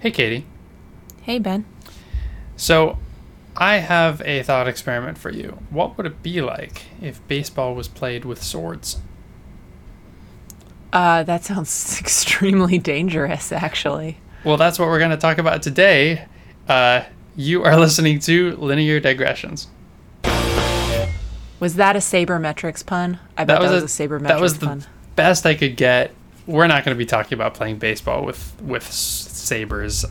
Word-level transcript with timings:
Hey, 0.00 0.10
Katie. 0.10 0.44
Hey, 1.22 1.38
Ben. 1.38 1.64
So, 2.56 2.98
I 3.56 3.76
have 3.78 4.20
a 4.24 4.42
thought 4.42 4.68
experiment 4.68 5.18
for 5.18 5.30
you. 5.30 5.58
What 5.70 5.96
would 5.96 6.06
it 6.06 6.22
be 6.22 6.40
like 6.40 6.82
if 7.00 7.26
baseball 7.28 7.74
was 7.74 7.88
played 7.88 8.24
with 8.24 8.42
swords? 8.42 8.98
Uh, 10.92 11.22
that 11.24 11.44
sounds 11.44 11.98
extremely 12.00 12.78
dangerous, 12.78 13.52
actually. 13.52 14.18
Well, 14.44 14.56
that's 14.56 14.78
what 14.78 14.88
we're 14.88 14.98
going 14.98 15.10
to 15.10 15.16
talk 15.16 15.38
about 15.38 15.62
today. 15.62 16.26
Uh, 16.68 17.02
you 17.34 17.62
are 17.64 17.76
listening 17.80 18.18
to 18.20 18.56
Linear 18.56 19.00
Digressions. 19.00 19.68
Was 21.58 21.76
that 21.76 21.96
a 21.96 22.00
sabermetrics 22.00 22.84
pun? 22.84 23.18
I 23.36 23.44
bet 23.44 23.60
that 23.60 23.62
was, 23.62 23.70
that 23.70 23.82
was 23.82 24.00
a, 24.00 24.04
a 24.04 24.08
sabermetrics 24.08 24.28
That 24.28 24.40
was 24.40 24.58
the 24.58 24.66
pun. 24.66 24.84
best 25.16 25.46
I 25.46 25.54
could 25.54 25.76
get. 25.76 26.12
We're 26.46 26.66
not 26.66 26.84
going 26.84 26.94
to 26.94 26.98
be 26.98 27.06
talking 27.06 27.34
about 27.34 27.54
playing 27.54 27.78
baseball 27.78 28.24
with 28.24 28.60
with 28.62 28.90
sabers 28.90 30.04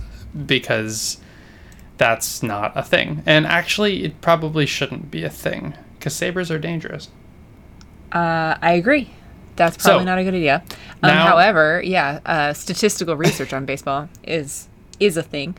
because 0.45 1.17
that's 1.97 2.43
not 2.43 2.73
a 2.75 2.83
thing. 2.83 3.23
And 3.25 3.45
actually, 3.45 4.03
it 4.03 4.21
probably 4.21 4.65
shouldn't 4.65 5.11
be 5.11 5.23
a 5.23 5.29
thing 5.29 5.75
because 5.97 6.15
sabers 6.15 6.51
are 6.51 6.59
dangerous. 6.59 7.09
Uh, 8.11 8.57
I 8.61 8.73
agree. 8.73 9.11
That's 9.55 9.77
probably 9.77 10.01
so, 10.01 10.05
not 10.05 10.17
a 10.17 10.23
good 10.23 10.33
idea. 10.33 10.63
Um, 11.01 11.11
now, 11.11 11.27
however, 11.27 11.81
yeah, 11.83 12.19
uh, 12.25 12.53
statistical 12.53 13.15
research 13.15 13.53
on 13.53 13.65
baseball 13.65 14.09
is 14.23 14.67
is 14.99 15.17
a 15.17 15.23
thing, 15.23 15.55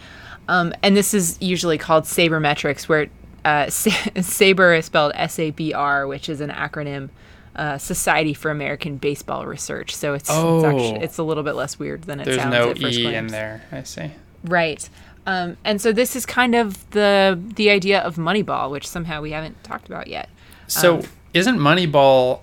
um, 0.49 0.75
and 0.83 0.97
this 0.97 1.15
is 1.15 1.39
usually 1.41 1.79
called 1.79 2.05
sabermetrics, 2.05 2.89
where 2.89 3.09
uh, 3.45 3.71
saber 3.71 4.75
is 4.75 4.87
spelled 4.87 5.13
S 5.15 5.39
A 5.39 5.51
B 5.51 5.73
R, 5.73 6.07
which 6.07 6.29
is 6.29 6.41
an 6.41 6.51
acronym. 6.51 7.09
Uh, 7.57 7.79
Society 7.79 8.35
for 8.35 8.51
American 8.51 8.99
Baseball 8.99 9.47
Research. 9.47 9.97
So 9.97 10.13
it's 10.13 10.29
oh, 10.31 10.59
it's, 10.59 10.65
actually, 10.67 11.03
it's 11.03 11.17
a 11.17 11.23
little 11.23 11.43
bit 11.43 11.55
less 11.55 11.79
weird 11.79 12.03
than 12.03 12.21
it 12.21 12.27
there's 12.27 12.37
sounds. 12.37 12.53
There's 12.53 12.99
no 12.99 13.11
e 13.11 13.15
in 13.15 13.29
there. 13.29 13.63
I 13.73 13.83
see. 13.83 14.11
Right. 14.45 14.89
Um, 15.27 15.57
and 15.65 15.81
so 15.81 15.91
this 15.93 16.15
is 16.15 16.27
kind 16.27 16.55
of 16.55 16.89
the 16.91 17.41
the 17.57 17.71
idea 17.71 18.01
of 18.01 18.17
Moneyball, 18.17 18.71
which 18.71 18.87
somehow 18.87 19.23
we 19.23 19.33
haven't 19.33 19.65
talked 19.65 19.87
about 19.87 20.07
yet. 20.07 20.29
So 20.67 20.99
um, 20.99 21.03
isn't 21.35 21.59
Moneyball, 21.59 22.41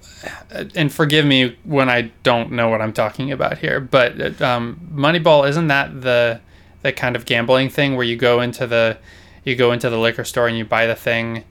and 0.75 0.91
forgive 0.91 1.25
me 1.25 1.57
when 1.63 1.89
I 1.89 2.11
don't 2.23 2.51
know 2.51 2.69
what 2.69 2.81
I'm 2.81 2.93
talking 2.93 3.31
about 3.31 3.57
here, 3.57 3.79
but 3.79 4.41
um, 4.41 4.79
Moneyball 4.93 5.47
isn't 5.47 5.67
that 5.67 6.01
the 6.01 6.41
the 6.81 6.91
kind 6.91 7.15
of 7.15 7.25
gambling 7.25 7.69
thing 7.69 7.95
where 7.95 8.05
you 8.05 8.15
go 8.15 8.41
into 8.41 8.67
the 8.67 8.97
you 9.45 9.55
go 9.55 9.71
into 9.71 9.89
the 9.89 9.97
liquor 9.97 10.23
store 10.23 10.47
and 10.47 10.57
you 10.57 10.65
buy 10.65 10.85
the 10.85 10.95
thing, 10.95 11.43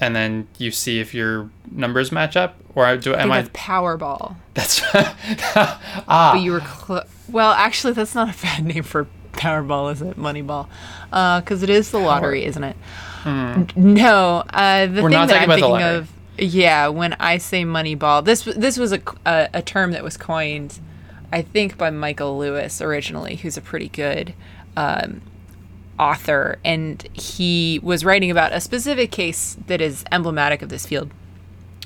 and 0.00 0.14
then 0.14 0.48
you 0.58 0.70
see 0.70 1.00
if 1.00 1.14
your 1.14 1.50
numbers 1.70 2.10
match 2.12 2.36
up, 2.36 2.56
or 2.74 2.96
do 2.96 3.14
I 3.14 3.22
am 3.22 3.32
I 3.32 3.42
Powerball? 3.44 4.36
That's 4.54 4.82
ah. 4.94 6.32
But 6.34 6.42
you 6.42 6.52
were 6.52 6.60
cl- 6.60 7.04
well. 7.28 7.52
Actually, 7.52 7.92
that's 7.92 8.14
not 8.14 8.34
a 8.34 8.42
bad 8.42 8.64
name 8.74 8.82
for 8.82 9.06
Powerball, 9.32 9.92
is 9.92 10.02
it? 10.02 10.18
Moneyball, 10.18 10.68
because 11.10 11.62
uh, 11.62 11.64
it 11.64 11.70
is 11.70 11.90
the 11.90 11.98
lottery, 11.98 12.40
Power. 12.40 12.48
isn't 12.48 12.64
it? 12.64 12.76
Hmm. 13.22 13.62
No, 13.76 14.44
uh, 14.50 14.86
the 14.86 15.02
We're 15.02 15.10
thing 15.10 15.26
that 15.28 15.48
I'm 15.48 15.48
thinking 15.48 15.82
of. 15.82 16.10
Yeah, 16.36 16.88
when 16.88 17.12
I 17.14 17.38
say 17.38 17.64
Moneyball, 17.64 18.24
this 18.24 18.42
this 18.44 18.76
was 18.76 18.92
a, 18.92 19.00
a, 19.24 19.48
a 19.54 19.62
term 19.62 19.92
that 19.92 20.02
was 20.02 20.16
coined, 20.16 20.80
I 21.32 21.42
think, 21.42 21.78
by 21.78 21.90
Michael 21.90 22.36
Lewis 22.36 22.82
originally, 22.82 23.36
who's 23.36 23.56
a 23.56 23.60
pretty 23.60 23.88
good 23.88 24.34
um, 24.76 25.22
author, 25.98 26.58
and 26.64 27.02
he 27.12 27.80
was 27.82 28.04
writing 28.04 28.30
about 28.30 28.52
a 28.52 28.60
specific 28.60 29.10
case 29.10 29.56
that 29.66 29.80
is 29.80 30.04
emblematic 30.10 30.62
of 30.62 30.68
this 30.68 30.86
field, 30.86 31.10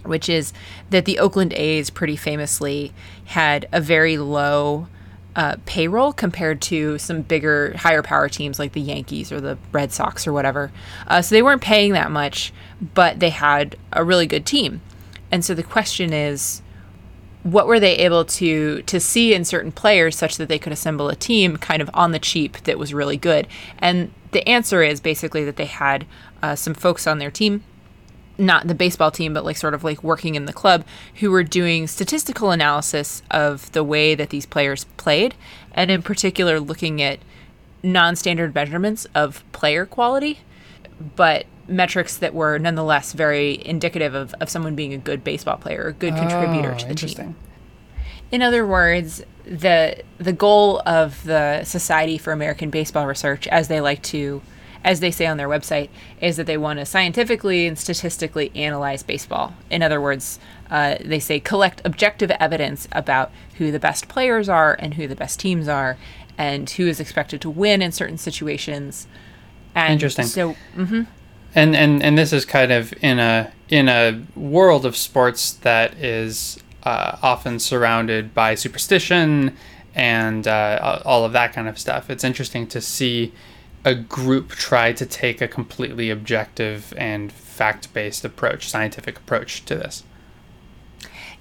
which 0.05 0.29
is 0.29 0.53
that 0.91 1.05
the 1.05 1.19
Oakland 1.19 1.53
A's 1.55 1.91
pretty 1.91 2.17
famously 2.17 2.93
had 3.27 3.69
a 3.73 3.81
very 3.81 4.19
low 4.19 4.89
uh, 5.37 5.57
payroll 5.67 6.13
compared 6.13 6.61
to 6.61 6.99
some 6.99 7.23
bigger, 7.23 7.77
higher 7.77 8.03
power 8.03 8.29
teams 8.29 8.59
like 8.59 8.73
the 8.73 8.81
Yankees 8.81 9.31
or 9.31 9.41
the 9.41 9.57
Red 9.71 9.93
Sox 9.93 10.27
or 10.27 10.33
whatever. 10.33 10.73
Uh, 11.07 11.23
so 11.23 11.35
they 11.35 11.43
weren't 11.43 11.63
paying 11.63 11.93
that 11.93 12.11
much, 12.11 12.53
but 12.95 13.21
they 13.21 13.31
had 13.31 13.77
a 13.93 14.03
really 14.03 14.27
good 14.27 14.45
team. 14.45 14.81
And 15.31 15.45
so 15.45 15.55
the 15.55 15.63
question 15.63 16.13
is, 16.13 16.63
what 17.53 17.67
were 17.67 17.81
they 17.81 17.97
able 17.97 18.25
to 18.25 18.83
to 18.83 19.01
see 19.01 19.35
in 19.35 19.45
certain 19.45 19.73
players 19.73 20.17
such 20.17 20.37
that 20.37 20.49
they 20.49 20.59
could 20.59 20.73
assemble 20.73 21.09
a 21.09 21.17
team 21.17 21.57
kind 21.57 21.83
of 21.83 21.91
on 21.95 22.13
the 22.13 22.19
cheap 22.19 22.59
that 22.65 22.79
was 22.79 22.95
really 22.95 23.17
good? 23.17 23.47
And 23.79 24.13
the 24.33 24.47
answer 24.49 24.83
is 24.83 25.01
basically 25.01 25.45
that 25.45 25.57
they 25.57 25.67
had 25.67 26.07
uh, 26.43 26.55
some 26.55 26.75
folks 26.75 27.07
on 27.07 27.19
their 27.19 27.31
team 27.31 27.65
not 28.39 28.69
the 28.69 28.75
baseball 28.75 29.11
team, 29.11 29.35
but 29.35 29.45
like 29.45 29.57
sort 29.57 29.75
of 29.75 29.83
like 29.83 30.03
working 30.03 30.37
in 30.37 30.47
the 30.47 30.53
club, 30.53 30.85
who 31.17 31.31
were 31.31 31.43
doing 31.43 31.87
statistical 31.87 32.53
analysis 32.53 33.21
of 33.31 33.71
the 33.73 33.83
way 33.83 34.15
that 34.15 34.31
these 34.31 34.47
players 34.47 34.85
played, 34.97 35.35
and 35.73 35.91
in 35.91 36.03
particular 36.03 36.61
looking 36.61 37.03
at 37.03 37.19
non 37.83 38.15
standard 38.17 38.55
measurements 38.55 39.07
of 39.15 39.45
player 39.53 39.85
quality, 39.85 40.39
but 41.17 41.47
metrics 41.69 42.17
that 42.17 42.35
were 42.35 42.59
nonetheless 42.59 43.13
very 43.13 43.65
indicative 43.65 44.15
of, 44.15 44.35
of 44.41 44.49
someone 44.49 44.75
being 44.75 44.95
a 44.95 44.99
good 44.99 45.23
baseball 45.23 45.57
player, 45.57 45.89
a 45.89 45.93
good 45.93 46.15
contributor 46.17 46.73
oh, 46.73 46.79
to 46.79 46.89
the 46.89 46.95
team. 46.95 47.37
In 48.31 48.43
other 48.43 48.67
words, 48.67 49.23
the 49.45 50.03
the 50.19 50.33
goal 50.33 50.83
of 50.85 51.23
the 51.25 51.65
Society 51.65 52.19
for 52.19 52.33
American 52.33 52.71
Baseball 52.71 53.07
Research, 53.07 53.47
as 53.49 53.69
they 53.69 53.81
like 53.81 54.03
to 54.05 54.43
as 54.85 55.01
they 55.01 55.11
say 55.11 55.27
on 55.27 55.37
their 55.37 55.49
website, 55.49 55.89
is 56.21 56.37
that 56.37 56.47
they 56.47 56.57
want 56.57 56.79
to 56.79 56.87
scientifically 56.87 57.67
and 57.67 57.79
statistically 57.79 58.53
analyze 58.55 59.03
baseball. 59.03 59.55
In 59.71 59.83
other 59.83 60.01
words, 60.01 60.39
uh, 60.71 60.97
they 61.05 61.19
say 61.19 61.41
collect 61.41 61.83
objective 61.85 62.31
evidence 62.33 62.87
about 62.93 63.33
who 63.57 63.73
the 63.73 63.81
best 63.81 64.09
players 64.09 64.49
are 64.49 64.77
and 64.79 64.95
who 64.95 65.09
the 65.09 65.17
best 65.17 65.41
teams 65.41 65.69
are, 65.69 65.97
and 66.37 66.71
who 66.71 66.87
is 66.87 67.01
expected 67.01 67.41
to 67.41 67.51
win 67.51 67.83
in 67.83 67.91
certain 67.91 68.19
situations. 68.19 69.09
And 69.75 69.95
Interesting. 69.95 70.27
So, 70.27 70.55
mm-hmm. 70.77 71.03
And 71.55 71.75
and 71.75 72.03
and 72.03 72.19
this 72.19 72.33
is 72.33 72.45
kind 72.45 72.73
of 72.73 72.93
in 73.03 73.19
a 73.19 73.53
in 73.69 73.89
a 73.89 74.23
world 74.35 74.87
of 74.87 74.97
sports 74.97 75.53
that 75.53 75.95
is 75.95 76.59
uh, 76.85 77.19
often 77.23 77.59
surrounded 77.59 78.35
by 78.35 78.55
superstition 78.55 79.57
and 79.95 80.47
uh, 80.47 81.01
all 81.05 81.25
of 81.25 81.33
that 81.33 81.53
kind 81.53 81.69
of 81.69 81.79
stuff. 81.79 82.09
It's 82.09 82.25
interesting 82.25 82.67
to 82.69 82.81
see 82.81 83.33
a 83.85 83.95
group 83.95 84.51
try 84.51 84.93
to 84.93 85.07
take 85.07 85.41
a 85.41 85.49
completely 85.49 86.11
objective 86.11 86.95
and 86.97 87.33
fact 87.33 87.93
based 87.93 88.25
approach, 88.25 88.69
scientific 88.69 89.19
approach 89.19 89.65
to 89.67 89.75
this. 89.75 90.05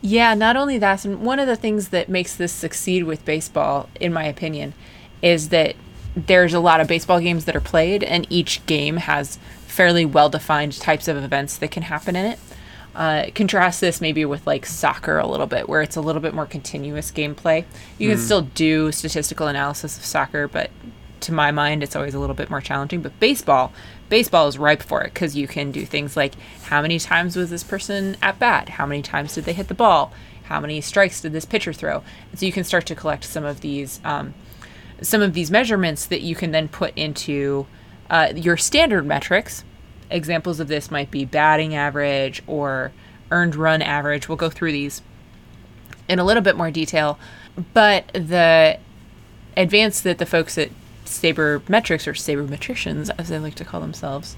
Yeah, 0.02 0.34
not 0.36 0.56
only 0.56 0.78
that, 0.78 1.06
and 1.06 1.22
one 1.22 1.40
of 1.40 1.48
the 1.48 1.56
things 1.56 1.90
that 1.90 2.08
makes 2.08 2.36
this 2.36 2.52
succeed 2.52 3.04
with 3.04 3.26
baseball, 3.26 3.90
in 4.00 4.14
my 4.14 4.26
opinion, 4.26 4.74
is 5.22 5.50
that 5.50 5.76
there's 6.16 6.54
a 6.54 6.60
lot 6.60 6.80
of 6.80 6.88
baseball 6.88 7.20
games 7.20 7.46
that 7.46 7.56
are 7.56 7.62
played, 7.62 8.04
and 8.04 8.26
each 8.30 8.66
game 8.66 8.98
has 8.98 9.40
fairly 9.78 10.06
well 10.06 10.28
defined 10.28 10.74
types 10.74 11.08
of 11.08 11.16
events 11.16 11.58
that 11.58 11.70
can 11.70 11.84
happen 11.84 12.16
in 12.16 12.26
it. 12.26 12.40
Uh, 12.96 13.28
contrast 13.36 13.80
this 13.80 14.02
maybe 14.02 14.26
with 14.26 14.46
like 14.48 14.66
soccer 14.66 15.20
a 15.20 15.28
little 15.28 15.46
bit, 15.46 15.70
where 15.70 15.84
it's 15.84 15.96
a 15.96 16.02
little 16.02 16.22
bit 16.22 16.34
more 16.34 16.48
continuous 16.48 17.12
gameplay. 17.12 17.64
You 18.00 18.10
can 18.10 18.18
mm. 18.18 18.22
still 18.22 18.42
do 18.42 18.92
statistical 18.92 19.46
analysis 19.46 19.96
of 19.96 20.04
soccer, 20.04 20.48
but 20.48 20.72
to 21.20 21.32
my 21.32 21.52
mind, 21.52 21.84
it's 21.84 21.96
always 21.96 22.16
a 22.16 22.20
little 22.20 22.36
bit 22.36 22.50
more 22.50 22.60
challenging. 22.60 23.04
But 23.04 23.20
baseball, 23.20 23.72
baseball 24.10 24.48
is 24.48 24.58
ripe 24.58 24.82
for 24.82 25.04
it 25.04 25.14
because 25.14 25.36
you 25.36 25.48
can 25.48 25.72
do 25.72 25.86
things 25.86 26.18
like 26.18 26.34
how 26.64 26.82
many 26.82 26.98
times 26.98 27.36
was 27.36 27.52
this 27.52 27.64
person 27.64 28.18
at 28.20 28.40
bat? 28.40 28.70
How 28.70 28.88
many 28.88 29.04
times 29.04 29.36
did 29.36 29.46
they 29.46 29.54
hit 29.54 29.68
the 29.68 29.76
ball? 29.76 30.12
How 30.46 30.60
many 30.60 30.82
strikes 30.82 31.22
did 31.22 31.34
this 31.34 31.46
pitcher 31.46 31.72
throw? 31.72 32.02
And 32.32 32.40
so 32.40 32.48
you 32.48 32.52
can 32.52 32.64
start 32.64 32.88
to 32.88 32.96
collect 32.96 33.26
some 33.26 33.46
of 33.46 33.62
these 33.62 34.02
um, 34.04 34.34
some 35.04 35.22
of 35.22 35.34
these 35.34 35.52
measurements 35.52 36.08
that 36.08 36.22
you 36.22 36.34
can 36.34 36.50
then 36.50 36.68
put 36.68 36.98
into 36.98 37.68
uh, 38.10 38.34
your 38.36 38.58
standard 38.58 39.06
metrics. 39.06 39.64
Examples 40.10 40.60
of 40.60 40.68
this 40.68 40.90
might 40.90 41.12
be 41.12 41.26
batting 41.26 41.76
average 41.76 42.42
or 42.48 42.92
earned 43.32 43.56
run 43.56 43.82
average. 43.82 44.30
We'll 44.30 44.38
go 44.38 44.50
through 44.50 44.72
these 44.72 45.02
in 46.08 46.20
a 46.20 46.24
little 46.24 46.44
bit 46.44 46.56
more 46.56 46.72
detail, 46.72 47.20
but 47.74 48.08
the 48.14 48.80
advance 49.58 50.02
that 50.02 50.18
the 50.18 50.26
folks 50.26 50.58
at 50.58 50.70
sabermetrics 51.06 52.08
or 52.08 52.14
sabermetricians, 52.14 53.10
as 53.18 53.30
they 53.30 53.40
like 53.40 53.56
to 53.56 53.66
call 53.66 53.82
themselves, 53.82 54.38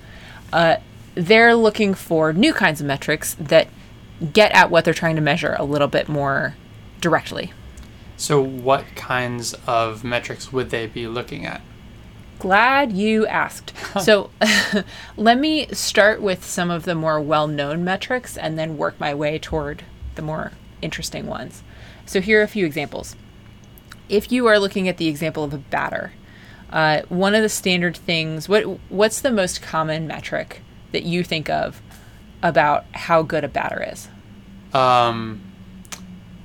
uh, 0.54 0.78
they're 1.16 1.56
looking 1.56 1.94
for 1.94 2.34
new 2.34 2.54
kinds 2.54 2.80
of 2.80 2.88
metrics 2.88 3.36
that 3.36 3.68
get 4.34 4.52
at 4.54 4.70
what 4.70 4.86
they're 4.86 4.94
trying 4.94 5.16
to 5.16 5.22
measure 5.22 5.56
a 5.60 5.64
little 5.64 5.88
bit 5.88 6.08
more 6.08 6.56
directly. 7.02 7.54
So, 8.18 8.42
what 8.42 8.86
kinds 8.96 9.56
of 9.66 10.04
metrics 10.04 10.52
would 10.52 10.72
they 10.72 10.88
be 10.88 11.08
looking 11.08 11.46
at? 11.46 11.62
Glad 12.40 12.94
you 12.94 13.28
asked. 13.28 13.74
so, 14.02 14.32
let 15.18 15.38
me 15.38 15.68
start 15.68 16.22
with 16.22 16.44
some 16.44 16.72
of 16.72 16.84
the 16.84 16.96
more 16.96 17.20
well 17.20 17.48
known 17.48 17.84
metrics 17.84 18.38
and 18.38 18.58
then 18.58 18.78
work 18.78 19.00
my 19.00 19.14
way 19.14 19.38
toward 19.38 19.84
the 20.16 20.22
more 20.22 20.54
interesting 20.82 21.28
ones. 21.28 21.64
So, 22.06 22.22
here 22.22 22.40
are 22.40 22.44
a 22.44 22.48
few 22.48 22.66
examples. 22.66 23.16
If 24.08 24.32
you 24.32 24.48
are 24.48 24.58
looking 24.58 24.88
at 24.88 24.98
the 24.98 25.08
example 25.08 25.44
of 25.44 25.54
a 25.54 25.58
batter, 25.58 26.14
uh, 26.72 27.02
one 27.10 27.34
of 27.36 27.42
the 27.42 27.50
standard 27.50 27.98
things. 27.98 28.48
What 28.48 28.64
what's 28.90 29.22
the 29.22 29.32
most 29.32 29.62
common 29.62 30.08
metric 30.08 30.62
that 30.92 31.04
you 31.04 31.24
think 31.24 31.50
of 31.50 31.82
about 32.42 32.86
how 32.94 33.24
good 33.24 33.44
a 33.44 33.48
batter 33.48 33.84
is? 33.92 34.08
Um, 34.74 35.42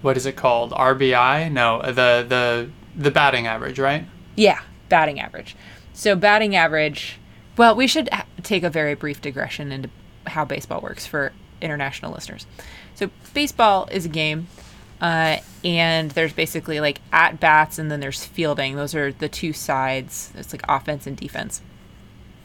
what 0.03 0.17
is 0.17 0.27
it 0.27 0.37
called? 0.37 0.73
RBI? 0.73 1.53
No, 1.53 1.83
the 1.83 2.25
the 2.27 2.71
the 2.97 3.11
batting 3.11 3.47
average, 3.47 3.79
right? 3.79 4.07
Yeah, 4.37 4.61
batting 4.89 5.21
average. 5.21 5.57
So 5.95 6.15
batting 6.15 6.55
average. 6.55 7.19
Well, 7.57 7.75
we 7.75 7.87
should 7.87 8.11
take 8.43 8.65
a 8.65 8.71
very 8.71 8.95
brief 8.95 9.23
digression 9.23 9.73
into 9.73 9.89
how 10.27 10.45
baseball 10.45 10.81
works 10.81 11.07
for 11.07 11.33
international 11.63 12.13
listeners. 12.13 12.47
So 12.95 13.11
baseball 13.33 13.89
is 13.91 14.05
a 14.05 14.09
game, 14.09 14.49
uh, 15.01 15.39
and 15.65 16.11
there's 16.11 16.33
basically 16.33 16.81
like 16.81 17.01
at 17.13 17.39
bats 17.41 17.79
and 17.79 17.91
then 17.91 18.01
there's 18.01 18.25
fielding. 18.25 18.75
Those 18.75 18.95
are 18.95 19.13
the 19.13 19.29
two 19.29 19.53
sides. 19.53 20.33
It's 20.35 20.53
like 20.53 20.63
offense 20.69 21.07
and 21.07 21.17
defense. 21.17 21.63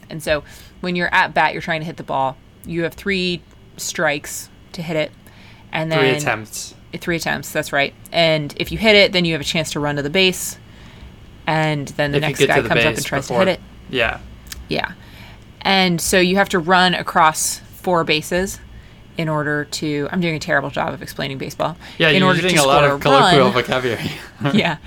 And 0.10 0.22
so 0.22 0.44
when 0.82 0.96
you're 0.96 1.14
at 1.14 1.34
bat, 1.34 1.54
you're 1.54 1.62
trying 1.62 1.82
to 1.82 1.86
hit 1.86 1.98
the 1.98 2.04
ball. 2.04 2.38
You 2.66 2.84
have 2.84 2.94
three 2.94 3.42
strikes 3.78 4.50
to 4.74 4.82
hit 4.84 4.96
it, 4.96 5.12
and 5.72 5.92
then 5.92 6.00
Three 6.00 6.10
attempts. 6.10 6.76
Three 7.00 7.16
attempts. 7.16 7.52
That's 7.52 7.74
right. 7.74 7.94
And 8.12 8.54
if 8.58 8.72
you 8.72 8.78
hit 8.78 8.96
it, 8.96 9.12
then 9.12 9.26
you 9.26 9.34
have 9.34 9.42
a 9.42 9.46
chance 9.46 9.72
to 9.72 9.80
run 9.80 9.96
to 9.96 10.04
the 10.04 10.10
base, 10.10 10.59
and 11.50 11.88
then 11.90 12.12
the 12.12 12.18
If 12.18 12.22
next 12.22 12.46
guy 12.46 12.62
the 12.62 12.68
comes 12.68 12.86
up 12.86 12.96
and 12.96 13.06
tries 13.06 13.28
before- 13.28 13.46
to 13.46 13.52
hit 13.52 13.60
it. 13.60 13.62
Yeah. 13.90 14.20
Yeah. 14.68 14.92
And 15.62 16.00
so 16.00 16.20
you 16.20 16.36
have 16.36 16.50
to 16.50 16.60
run 16.60 16.94
across 16.94 17.60
four 17.60 18.04
bases 18.04 18.60
in 19.18 19.28
order 19.28 19.66
to. 19.66 20.08
I'm 20.12 20.22
doing 20.22 20.36
a 20.36 20.40
terrible 20.40 20.70
job 20.70 20.94
of 20.94 21.02
explaining 21.02 21.38
baseball. 21.40 21.76
Yeah, 21.98 22.10
in 22.10 22.18
you're 22.20 22.28
order 22.28 22.42
using 22.42 22.58
to 22.60 22.64
a 22.64 22.68
lot 22.68 22.84
of 22.86 23.02
colloquial 23.02 23.46
run- 23.46 23.54
vocabulary. 23.54 24.12
yeah. 24.54 24.78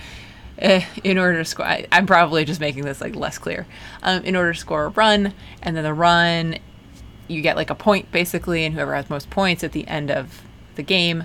Uh, 0.63 0.81
in 1.03 1.19
order 1.19 1.39
to 1.39 1.45
score, 1.45 1.67
I, 1.67 1.87
I'm 1.91 2.07
probably 2.07 2.45
just 2.45 2.61
making 2.61 2.85
this 2.85 3.01
like 3.01 3.17
less 3.17 3.37
clear. 3.39 3.67
Um, 4.05 4.23
in 4.23 4.37
order 4.37 4.53
to 4.53 4.59
score 4.59 4.85
a 4.85 4.89
run, 4.91 5.35
and 5.63 5.77
then 5.77 5.83
the 5.83 5.93
run, 5.95 6.59
you 7.27 7.43
get 7.43 7.57
like 7.57 7.71
a 7.71 7.75
point 7.75 8.13
basically, 8.13 8.65
and 8.65 8.73
whoever 8.75 8.95
has 8.95 9.11
most 9.11 9.29
points 9.31 9.65
at 9.65 9.73
the 9.73 9.87
end 9.89 10.11
of 10.13 10.43
the 10.77 10.83
game 10.85 11.25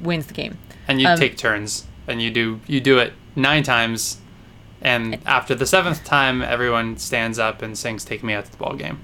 wins 0.00 0.26
the 0.26 0.34
game. 0.34 0.56
and 0.88 1.00
you 1.00 1.08
Um, 1.08 1.18
take 1.18 1.36
turns, 1.36 1.86
and 2.06 2.22
you 2.22 2.30
do 2.30 2.60
you 2.68 2.80
do 2.80 2.98
it 2.98 3.12
nine 3.34 3.64
times, 3.64 4.18
and 4.82 5.18
after 5.26 5.54
the 5.54 5.66
seventh 5.66 6.04
time, 6.04 6.42
everyone 6.42 6.96
stands 6.98 7.38
up 7.38 7.62
and 7.62 7.76
sings 7.78 8.04
"Take 8.04 8.22
Me 8.22 8.34
Out 8.34 8.44
to 8.46 8.50
the 8.50 8.56
Ball 8.58 8.74
Game." 8.74 9.00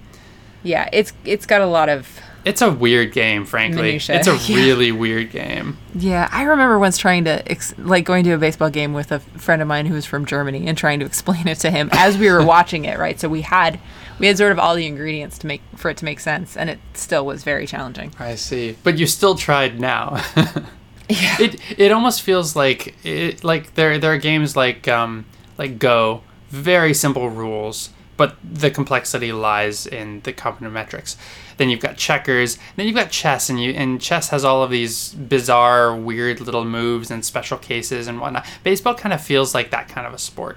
Yeah, 0.62 0.88
it's 0.92 1.12
it's 1.24 1.46
got 1.46 1.60
a 1.60 1.66
lot 1.66 1.88
of 1.88 2.20
It's 2.44 2.60
a 2.62 2.70
weird 2.70 3.12
game, 3.12 3.44
frankly. 3.44 3.82
Minutia, 3.82 4.16
It's 4.16 4.26
a 4.26 4.36
yeah. 4.52 4.56
really 4.56 4.90
weird 4.92 5.30
game. 5.30 5.76
Yeah, 5.94 6.28
I 6.32 6.42
remember 6.42 6.78
once 6.80 6.98
trying 6.98 7.24
to 7.24 7.48
ex- 7.50 7.74
like 7.78 8.04
going 8.04 8.24
to 8.24 8.32
a 8.32 8.38
baseball 8.38 8.68
game 8.70 8.92
with 8.92 9.12
a 9.12 9.20
friend 9.20 9.62
of 9.62 9.68
mine 9.68 9.86
who 9.86 9.94
was 9.94 10.04
from 10.04 10.24
Germany 10.26 10.66
and 10.66 10.76
trying 10.76 10.98
to 11.00 11.06
explain 11.06 11.46
it 11.46 11.58
to 11.60 11.70
him 11.70 11.88
as 11.92 12.18
we 12.18 12.30
were 12.30 12.44
watching 12.44 12.84
it. 12.86 12.98
Right, 12.98 13.18
so 13.20 13.28
we 13.28 13.42
had 13.42 13.78
we 14.18 14.26
had 14.26 14.36
sort 14.36 14.50
of 14.50 14.58
all 14.58 14.74
the 14.74 14.86
ingredients 14.86 15.38
to 15.38 15.46
make 15.46 15.62
for 15.76 15.90
it 15.90 15.96
to 15.98 16.04
make 16.04 16.18
sense, 16.18 16.56
and 16.56 16.68
it 16.68 16.80
still 16.94 17.24
was 17.24 17.44
very 17.44 17.66
challenging. 17.66 18.12
I 18.18 18.34
see, 18.34 18.76
but 18.82 18.98
you 18.98 19.06
still 19.06 19.36
tried 19.36 19.78
now. 19.80 20.20
Yeah, 21.10 21.36
it 21.40 21.60
it 21.78 21.90
almost 21.90 22.20
feels 22.20 22.54
like 22.54 22.94
it 23.02 23.42
like 23.42 23.74
there 23.76 23.96
there 23.98 24.12
are 24.12 24.18
games 24.18 24.54
like 24.56 24.86
um 24.88 25.24
like 25.58 25.78
Go, 25.78 26.22
very 26.48 26.94
simple 26.94 27.28
rules, 27.28 27.90
but 28.16 28.36
the 28.42 28.70
complexity 28.70 29.30
lies 29.32 29.86
in 29.86 30.20
the 30.22 30.32
combinatorics. 30.32 31.16
Then 31.56 31.68
you've 31.70 31.80
got 31.80 31.96
checkers, 31.96 32.56
then 32.76 32.86
you've 32.86 32.94
got 32.96 33.10
chess, 33.10 33.48
and 33.50 33.60
you 33.62 33.72
and 33.72 34.00
chess 34.00 34.28
has 34.30 34.44
all 34.44 34.62
of 34.62 34.70
these 34.70 35.12
bizarre, 35.14 35.94
weird 35.94 36.40
little 36.40 36.64
moves 36.64 37.10
and 37.10 37.24
special 37.24 37.58
cases 37.58 38.06
and 38.06 38.20
whatnot. 38.20 38.46
Baseball 38.62 38.94
kind 38.94 39.12
of 39.12 39.20
feels 39.20 39.54
like 39.54 39.70
that 39.70 39.88
kind 39.88 40.06
of 40.06 40.14
a 40.14 40.18
sport. 40.18 40.56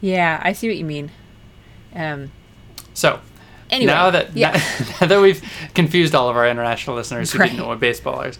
yeah, 0.00 0.40
I 0.42 0.52
see 0.52 0.68
what 0.68 0.76
you 0.76 0.84
mean. 0.84 1.10
Um, 1.94 2.32
So 2.94 3.20
Anyway, 3.70 3.92
now 3.92 4.10
that 4.10 4.36
yeah. 4.36 4.52
now 5.00 5.06
that 5.06 5.20
we've 5.20 5.42
confused 5.74 6.14
all 6.14 6.28
of 6.28 6.36
our 6.36 6.46
international 6.48 6.96
listeners 6.96 7.32
who 7.32 7.38
Right. 7.38 7.46
didn't 7.50 7.60
know 7.60 7.68
what 7.68 7.80
baseball 7.80 8.20
is, 8.22 8.38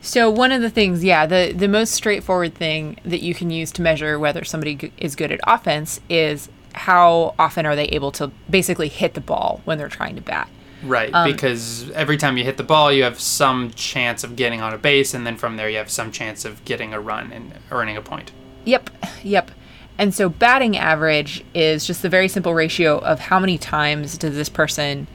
So 0.00 0.30
one 0.30 0.52
of 0.52 0.62
the 0.62 0.70
things, 0.70 1.02
yeah, 1.02 1.26
the 1.26 1.52
the 1.54 1.68
most 1.68 1.92
straightforward 1.92 2.54
thing 2.54 2.98
that 3.04 3.22
you 3.22 3.34
can 3.34 3.50
use 3.50 3.72
to 3.72 3.82
measure 3.82 4.18
whether 4.18 4.44
somebody 4.44 4.76
g- 4.76 4.92
is 4.98 5.16
good 5.16 5.32
at 5.32 5.40
offense 5.46 6.00
is 6.08 6.48
how 6.74 7.34
often 7.38 7.66
are 7.66 7.74
they 7.74 7.86
able 7.86 8.12
to 8.12 8.30
basically 8.48 8.88
hit 8.88 9.14
the 9.14 9.20
ball 9.20 9.60
when 9.64 9.78
they're 9.78 9.88
trying 9.88 10.14
to 10.14 10.22
bat. 10.22 10.48
Right, 10.84 11.10
Um, 11.12 11.28
because 11.28 11.90
every 11.90 12.16
time 12.16 12.36
you 12.36 12.44
hit 12.44 12.56
the 12.56 12.62
ball, 12.62 12.92
you 12.92 13.02
have 13.02 13.18
some 13.18 13.72
chance 13.72 14.22
of 14.22 14.36
getting 14.36 14.60
on 14.60 14.72
a 14.72 14.78
base, 14.78 15.12
and 15.12 15.26
then 15.26 15.36
from 15.36 15.56
there, 15.56 15.68
you 15.68 15.78
have 15.78 15.90
some 15.90 16.12
chance 16.12 16.44
of 16.44 16.64
getting 16.64 16.94
a 16.94 17.00
run 17.00 17.32
and 17.32 17.52
earning 17.72 17.96
a 17.96 18.00
point. 18.00 18.30
Yep, 18.64 18.90
yep. 19.24 19.50
And 19.98 20.14
so 20.14 20.28
batting 20.28 20.76
average 20.76 21.44
is 21.52 21.84
just 21.84 22.02
the 22.02 22.08
very 22.08 22.28
simple 22.28 22.54
ratio 22.54 22.98
of 22.98 23.18
how 23.18 23.40
many 23.40 23.58
times 23.58 24.16
does 24.16 24.36
this 24.36 24.48
person 24.48 25.08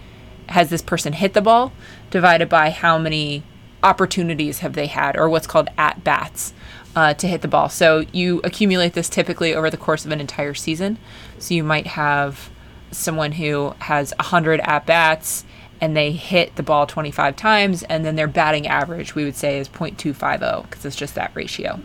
has 0.49 0.69
this 0.69 0.81
person 0.81 1.13
hit 1.13 1.33
the 1.33 1.41
ball 1.41 1.71
divided 2.11 2.49
by 2.49 2.69
how 2.69 2.97
many 2.97 3.43
opportunities 3.83 4.59
have 4.59 4.73
they 4.73 4.87
had 4.87 5.17
or 5.17 5.29
what's 5.29 5.47
called 5.47 5.69
at 5.77 6.03
bats 6.03 6.53
uh, 6.95 7.13
to 7.15 7.27
hit 7.27 7.41
the 7.41 7.47
ball. 7.47 7.69
So 7.69 8.05
you 8.11 8.41
accumulate 8.43 8.93
this 8.93 9.09
typically 9.09 9.53
over 9.53 9.69
the 9.69 9.77
course 9.77 10.05
of 10.05 10.11
an 10.11 10.21
entire 10.21 10.53
season. 10.53 10.97
So 11.39 11.53
you 11.53 11.63
might 11.63 11.87
have 11.87 12.49
someone 12.91 13.33
who 13.33 13.73
has 13.79 14.13
100 14.19 14.59
at 14.61 14.85
bats 14.85 15.45
and 15.81 15.97
they 15.97 16.11
hit 16.11 16.55
the 16.55 16.63
ball 16.63 16.85
25 16.85 17.35
times 17.35 17.83
and 17.83 18.05
then 18.05 18.15
their 18.15 18.27
batting 18.27 18.67
average 18.67 19.15
we 19.15 19.25
would 19.25 19.35
say 19.35 19.57
is 19.57 19.67
0.250 19.67 20.63
because 20.63 20.85
it's 20.85 20.95
just 20.95 21.15
that 21.15 21.31
ratio. 21.33 21.79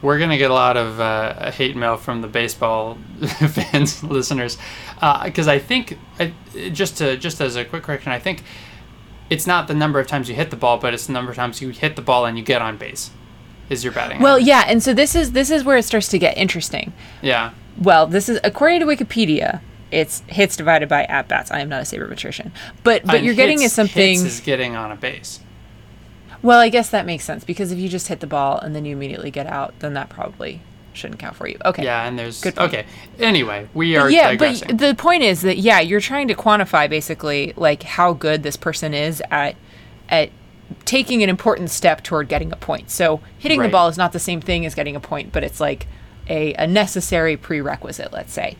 We're 0.00 0.18
gonna 0.18 0.38
get 0.38 0.50
a 0.50 0.54
lot 0.54 0.76
of 0.76 0.98
uh, 0.98 1.52
hate 1.52 1.76
mail 1.76 1.96
from 1.96 2.22
the 2.22 2.28
baseball 2.28 2.98
fans, 3.50 4.02
listeners, 4.02 4.58
because 5.24 5.46
I 5.46 5.60
think 5.60 5.96
I, 6.18 6.32
just 6.72 6.98
to 6.98 7.16
just 7.16 7.40
as 7.40 7.54
a 7.54 7.64
quick 7.64 7.84
correction, 7.84 8.10
I 8.10 8.18
think 8.18 8.42
it's 9.30 9.46
not 9.46 9.68
the 9.68 9.74
number 9.74 9.98
of 10.00 10.06
times 10.06 10.28
you 10.28 10.34
hit 10.34 10.50
the 10.50 10.56
ball, 10.56 10.78
but 10.78 10.92
it's 10.94 11.06
the 11.06 11.12
number 11.12 11.30
of 11.30 11.36
times 11.36 11.60
you 11.60 11.70
hit 11.70 11.96
the 11.96 12.02
ball 12.02 12.26
and 12.26 12.36
you 12.38 12.44
get 12.44 12.62
on 12.62 12.76
base. 12.76 13.10
Is 13.70 13.84
your 13.84 13.92
batting? 13.92 14.20
Well, 14.20 14.34
average. 14.34 14.46
yeah, 14.48 14.64
and 14.66 14.82
so 14.82 14.92
this 14.92 15.14
is 15.14 15.32
this 15.32 15.50
is 15.50 15.64
where 15.64 15.76
it 15.78 15.84
starts 15.84 16.08
to 16.08 16.18
get 16.18 16.36
interesting. 16.36 16.92
yeah. 17.22 17.52
Well, 17.80 18.06
this 18.06 18.28
is 18.28 18.38
according 18.44 18.80
to 18.80 18.86
Wikipedia, 18.86 19.62
it's 19.90 20.22
hits 20.26 20.56
divided 20.56 20.90
by 20.90 21.04
at 21.04 21.26
bats. 21.28 21.50
I 21.50 21.60
am 21.60 21.70
not 21.70 21.80
a 21.80 21.84
sabermetrician, 21.84 22.50
but 22.84 23.04
but 23.06 23.16
And 23.16 23.24
you're 23.24 23.34
getting 23.34 23.62
is 23.62 23.72
something. 23.72 24.18
Hits 24.18 24.22
is 24.34 24.40
getting 24.40 24.76
on 24.76 24.92
a 24.92 24.96
base. 24.96 25.40
well, 26.42 26.58
I 26.60 26.68
guess 26.68 26.90
that 26.90 27.06
makes 27.06 27.24
sense 27.24 27.44
because 27.44 27.72
if 27.72 27.78
you 27.78 27.88
just 27.88 28.08
hit 28.08 28.20
the 28.20 28.26
ball 28.26 28.58
and 28.58 28.74
then 28.76 28.84
you 28.84 28.92
immediately 28.94 29.30
get 29.30 29.46
out, 29.46 29.78
then 29.78 29.94
that 29.94 30.10
probably 30.10 30.60
shouldn't 30.94 31.18
count 31.20 31.36
for 31.36 31.46
you. 31.48 31.58
Okay. 31.64 31.84
Yeah, 31.84 32.06
and 32.06 32.18
there's 32.18 32.40
Good 32.40 32.56
point. 32.56 32.72
okay. 32.74 32.86
Anyway, 33.18 33.68
we 33.74 33.96
are 33.96 34.10
yeah, 34.10 34.28
digressing. 34.30 34.68
but 34.68 34.78
the 34.78 34.94
point 34.94 35.22
is 35.22 35.42
that 35.42 35.58
yeah, 35.58 35.80
you're 35.80 36.00
trying 36.00 36.28
to 36.28 36.34
quantify 36.34 36.88
basically 36.88 37.52
like 37.56 37.82
how 37.82 38.12
good 38.12 38.42
this 38.42 38.56
person 38.56 38.94
is 38.94 39.22
at 39.30 39.56
at 40.08 40.30
taking 40.84 41.22
an 41.22 41.28
important 41.28 41.70
step 41.70 42.02
toward 42.02 42.28
getting 42.28 42.52
a 42.52 42.56
point. 42.56 42.90
So 42.90 43.20
hitting 43.38 43.60
Right. 43.60 43.66
the 43.66 43.72
ball 43.72 43.88
is 43.88 43.98
not 43.98 44.12
the 44.12 44.18
same 44.18 44.40
thing 44.40 44.64
as 44.66 44.74
getting 44.74 44.96
a 44.96 45.00
point, 45.00 45.32
but 45.32 45.44
it's 45.44 45.60
like 45.60 45.86
a, 46.28 46.54
a 46.54 46.66
necessary 46.66 47.36
prerequisite, 47.36 48.12
let's 48.12 48.32
say. 48.32 48.56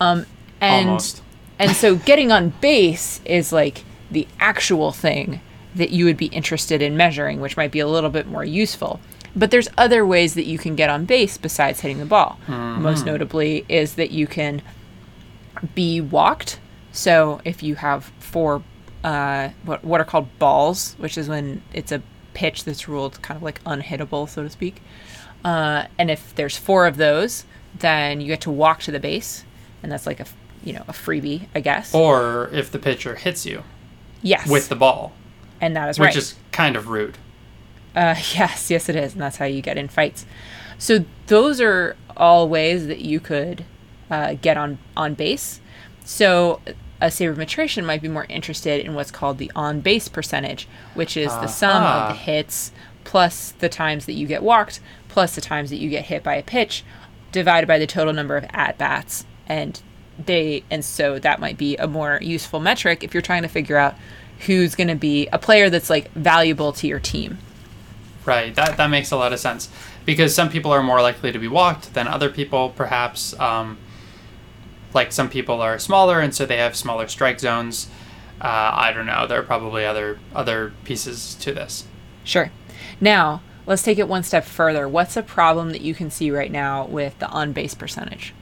Um, 0.00 0.26
and 0.60 0.88
Almost. 0.88 1.22
and 1.58 1.70
so 1.72 1.96
getting 1.96 2.30
on 2.32 2.50
base 2.60 3.20
is 3.24 3.52
like 3.52 3.82
the 4.10 4.26
actual 4.40 4.92
thing 4.92 5.40
that 5.74 5.90
you 5.90 6.04
would 6.04 6.16
be 6.16 6.26
interested 6.26 6.82
in 6.82 6.96
measuring, 6.96 7.40
which 7.40 7.56
might 7.56 7.70
be 7.72 7.80
a 7.80 7.88
little 7.88 8.10
bit 8.10 8.26
more 8.26 8.44
useful. 8.44 9.00
But 9.36 9.50
there's 9.50 9.68
other 9.76 10.06
ways 10.06 10.34
that 10.34 10.46
you 10.46 10.58
can 10.58 10.76
get 10.76 10.90
on 10.90 11.04
base 11.06 11.38
besides 11.38 11.80
hitting 11.80 11.98
the 11.98 12.04
ball. 12.04 12.38
Mm-hmm. 12.46 12.82
Most 12.82 13.04
notably 13.04 13.64
is 13.68 13.94
that 13.94 14.10
you 14.10 14.26
can 14.26 14.62
be 15.74 16.00
walked. 16.00 16.60
So 16.92 17.40
if 17.44 17.62
you 17.62 17.74
have 17.76 18.04
four, 18.20 18.62
uh, 19.02 19.50
what 19.64 19.84
what 19.84 20.00
are 20.00 20.04
called 20.04 20.38
balls, 20.38 20.94
which 20.98 21.18
is 21.18 21.28
when 21.28 21.62
it's 21.72 21.90
a 21.90 22.02
pitch 22.34 22.64
that's 22.64 22.88
ruled 22.88 23.20
kind 23.22 23.36
of 23.36 23.42
like 23.42 23.62
unhittable, 23.64 24.28
so 24.28 24.42
to 24.42 24.50
speak. 24.50 24.82
Uh, 25.44 25.86
and 25.98 26.10
if 26.10 26.34
there's 26.34 26.56
four 26.56 26.86
of 26.86 26.96
those, 26.96 27.44
then 27.78 28.20
you 28.20 28.26
get 28.28 28.40
to 28.42 28.50
walk 28.50 28.80
to 28.80 28.90
the 28.90 29.00
base, 29.00 29.44
and 29.82 29.90
that's 29.90 30.06
like 30.06 30.20
a 30.20 30.26
you 30.62 30.72
know 30.72 30.84
a 30.88 30.92
freebie, 30.92 31.48
I 31.54 31.60
guess. 31.60 31.94
or 31.94 32.48
if 32.52 32.70
the 32.70 32.78
pitcher 32.78 33.14
hits 33.14 33.44
you 33.44 33.62
yes, 34.22 34.48
with 34.48 34.68
the 34.68 34.76
ball, 34.76 35.12
and 35.60 35.76
that 35.76 35.88
is 35.88 35.98
which 35.98 36.08
right. 36.08 36.16
is 36.16 36.34
kind 36.52 36.76
of 36.76 36.88
rude. 36.88 37.18
Uh, 37.94 38.14
yes, 38.34 38.70
yes, 38.70 38.88
it 38.88 38.96
is, 38.96 39.12
and 39.12 39.22
that's 39.22 39.36
how 39.36 39.44
you 39.44 39.62
get 39.62 39.78
in 39.78 39.88
fights. 39.88 40.26
So 40.78 41.04
those 41.26 41.60
are 41.60 41.96
all 42.16 42.48
ways 42.48 42.86
that 42.86 43.00
you 43.00 43.20
could 43.20 43.64
uh, 44.10 44.34
get 44.34 44.56
on 44.56 44.78
on 44.96 45.14
base. 45.14 45.60
So 46.04 46.60
a 47.00 47.06
sabermetrician 47.06 47.84
might 47.84 48.02
be 48.02 48.08
more 48.08 48.26
interested 48.28 48.84
in 48.84 48.94
what's 48.94 49.10
called 49.10 49.38
the 49.38 49.50
on 49.54 49.80
base 49.80 50.08
percentage, 50.08 50.68
which 50.94 51.16
is 51.16 51.28
the 51.28 51.46
sum 51.46 51.82
of 51.82 52.08
the 52.08 52.14
hits 52.14 52.72
plus 53.04 53.52
the 53.52 53.68
times 53.68 54.06
that 54.06 54.14
you 54.14 54.26
get 54.26 54.42
walked 54.42 54.80
plus 55.08 55.34
the 55.34 55.40
times 55.40 55.70
that 55.70 55.76
you 55.76 55.90
get 55.90 56.06
hit 56.06 56.22
by 56.22 56.34
a 56.34 56.42
pitch 56.42 56.84
divided 57.32 57.66
by 57.66 57.78
the 57.78 57.86
total 57.86 58.12
number 58.12 58.36
of 58.36 58.44
at 58.50 58.76
bats 58.78 59.26
and 59.46 59.82
they 60.24 60.64
and 60.70 60.84
so 60.84 61.18
that 61.18 61.40
might 61.40 61.58
be 61.58 61.76
a 61.76 61.86
more 61.86 62.18
useful 62.22 62.60
metric 62.60 63.04
if 63.04 63.12
you're 63.12 63.22
trying 63.22 63.42
to 63.42 63.48
figure 63.48 63.76
out 63.76 63.94
who's 64.40 64.74
going 64.74 64.88
to 64.88 64.94
be 64.94 65.26
a 65.32 65.38
player 65.38 65.68
that's 65.68 65.90
like 65.90 66.10
valuable 66.12 66.72
to 66.72 66.86
your 66.86 67.00
team 67.00 67.38
Right. 68.24 68.54
That 68.54 68.76
that 68.76 68.88
makes 68.88 69.10
a 69.10 69.16
lot 69.16 69.32
of 69.32 69.38
sense 69.38 69.68
because 70.04 70.34
some 70.34 70.48
people 70.48 70.72
are 70.72 70.82
more 70.82 71.02
likely 71.02 71.30
to 71.32 71.38
be 71.38 71.48
walked 71.48 71.94
than 71.94 72.08
other 72.08 72.30
people. 72.30 72.70
Perhaps, 72.70 73.38
um, 73.38 73.76
like 74.94 75.12
some 75.12 75.28
people 75.28 75.60
are 75.60 75.78
smaller 75.78 76.20
and 76.20 76.34
so 76.34 76.46
they 76.46 76.56
have 76.56 76.74
smaller 76.74 77.06
strike 77.08 77.40
zones. 77.40 77.88
Uh, 78.40 78.70
I 78.74 78.92
don't 78.92 79.06
know. 79.06 79.26
There 79.26 79.38
are 79.38 79.44
probably 79.44 79.84
other 79.84 80.18
other 80.34 80.72
pieces 80.84 81.34
to 81.36 81.52
this. 81.52 81.84
Sure. 82.24 82.50
Now, 83.00 83.42
let's 83.66 83.82
take 83.82 83.98
it 83.98 84.08
one 84.08 84.22
step 84.22 84.44
further. 84.44 84.88
What's 84.88 85.16
a 85.16 85.22
problem 85.22 85.70
that 85.70 85.82
you 85.82 85.94
can 85.94 86.10
see 86.10 86.30
right 86.30 86.50
now 86.50 86.86
with 86.86 87.18
the 87.18 87.28
on 87.28 87.52
base 87.52 87.74
percentage? 87.74 88.32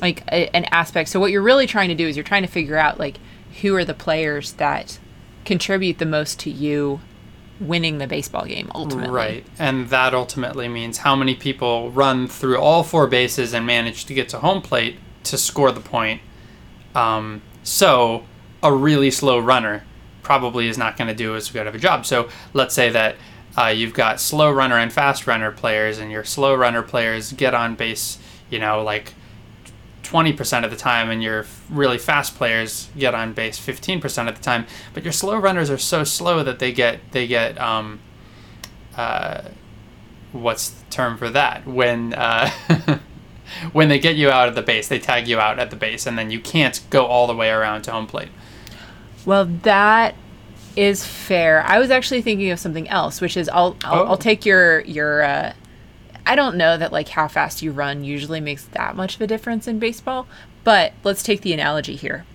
like 0.00 0.22
a, 0.30 0.54
an 0.54 0.64
aspect. 0.66 1.08
So 1.08 1.20
what 1.20 1.30
you're 1.30 1.42
really 1.42 1.66
trying 1.66 1.88
to 1.88 1.94
do 1.94 2.06
is 2.06 2.16
you're 2.16 2.24
trying 2.24 2.42
to 2.42 2.48
figure 2.48 2.76
out 2.76 2.98
like 2.98 3.18
who 3.60 3.74
are 3.74 3.84
the 3.84 3.94
players 3.94 4.52
that 4.54 4.98
contribute 5.44 5.98
the 5.98 6.06
most 6.06 6.38
to 6.40 6.50
you 6.50 7.00
winning 7.60 7.98
the 7.98 8.06
baseball 8.06 8.44
game 8.44 8.70
ultimately. 8.74 9.10
Right. 9.10 9.46
And 9.58 9.88
that 9.90 10.14
ultimately 10.14 10.68
means 10.68 10.98
how 10.98 11.16
many 11.16 11.34
people 11.34 11.90
run 11.90 12.28
through 12.28 12.58
all 12.58 12.84
four 12.84 13.06
bases 13.06 13.52
and 13.52 13.66
manage 13.66 14.04
to 14.06 14.14
get 14.14 14.28
to 14.30 14.38
home 14.38 14.62
plate 14.62 14.98
to 15.24 15.36
score 15.36 15.72
the 15.72 15.80
point. 15.80 16.20
Um, 16.94 17.42
so 17.62 18.24
a 18.62 18.72
really 18.72 19.10
slow 19.10 19.38
runner 19.38 19.84
probably 20.22 20.68
is 20.68 20.78
not 20.78 20.96
going 20.96 21.08
to 21.08 21.14
do 21.14 21.36
as 21.36 21.50
good 21.50 21.66
of 21.66 21.74
a 21.74 21.78
job. 21.78 22.04
So 22.04 22.28
let's 22.52 22.74
say 22.74 22.90
that 22.90 23.16
uh, 23.56 23.68
you've 23.68 23.94
got 23.94 24.20
slow 24.20 24.50
runner 24.50 24.76
and 24.76 24.92
fast 24.92 25.26
runner 25.26 25.50
players, 25.50 25.98
and 25.98 26.12
your 26.12 26.22
slow 26.22 26.54
runner 26.54 26.82
players 26.82 27.32
get 27.32 27.54
on 27.54 27.74
base, 27.74 28.18
you 28.50 28.58
know, 28.58 28.82
like 28.82 29.14
20% 30.08 30.64
of 30.64 30.70
the 30.70 30.76
time, 30.76 31.10
and 31.10 31.22
your 31.22 31.44
really 31.68 31.98
fast 31.98 32.34
players 32.34 32.88
get 32.96 33.14
on 33.14 33.34
base 33.34 33.58
15% 33.58 34.26
of 34.28 34.34
the 34.36 34.42
time. 34.42 34.66
But 34.94 35.04
your 35.04 35.12
slow 35.12 35.36
runners 35.36 35.68
are 35.70 35.76
so 35.78 36.02
slow 36.02 36.42
that 36.44 36.58
they 36.58 36.72
get 36.72 37.00
they 37.12 37.26
get 37.26 37.60
um, 37.60 38.00
uh, 38.96 39.42
what's 40.32 40.70
the 40.70 40.90
term 40.90 41.18
for 41.18 41.28
that 41.30 41.66
when 41.66 42.14
uh, 42.14 42.50
when 43.72 43.88
they 43.88 43.98
get 43.98 44.16
you 44.16 44.30
out 44.30 44.48
of 44.48 44.54
the 44.54 44.62
base, 44.62 44.88
they 44.88 44.98
tag 44.98 45.28
you 45.28 45.38
out 45.38 45.58
at 45.58 45.70
the 45.70 45.76
base, 45.76 46.06
and 46.06 46.18
then 46.18 46.30
you 46.30 46.40
can't 46.40 46.80
go 46.88 47.04
all 47.04 47.26
the 47.26 47.36
way 47.36 47.50
around 47.50 47.82
to 47.82 47.92
home 47.92 48.06
plate. 48.06 48.30
Well, 49.26 49.44
that 49.44 50.14
is 50.74 51.04
fair. 51.04 51.62
I 51.66 51.78
was 51.78 51.90
actually 51.90 52.22
thinking 52.22 52.50
of 52.50 52.58
something 52.58 52.88
else, 52.88 53.20
which 53.20 53.36
is 53.36 53.48
I'll 53.50 53.76
I'll, 53.84 54.02
Oh. 54.02 54.06
I'll 54.06 54.16
take 54.16 54.46
your 54.46 54.80
your. 54.80 55.22
Uh, 55.22 55.52
I 56.28 56.36
don't 56.36 56.56
know 56.56 56.76
that 56.76 56.92
like 56.92 57.08
how 57.08 57.26
fast 57.26 57.62
you 57.62 57.72
run 57.72 58.04
usually 58.04 58.40
makes 58.40 58.64
that 58.66 58.94
much 58.94 59.16
of 59.16 59.22
a 59.22 59.26
difference 59.26 59.66
in 59.66 59.78
baseball, 59.78 60.28
but 60.62 60.92
let's 61.02 61.22
take 61.22 61.40
the 61.40 61.54
analogy 61.54 61.96
here. 61.96 62.26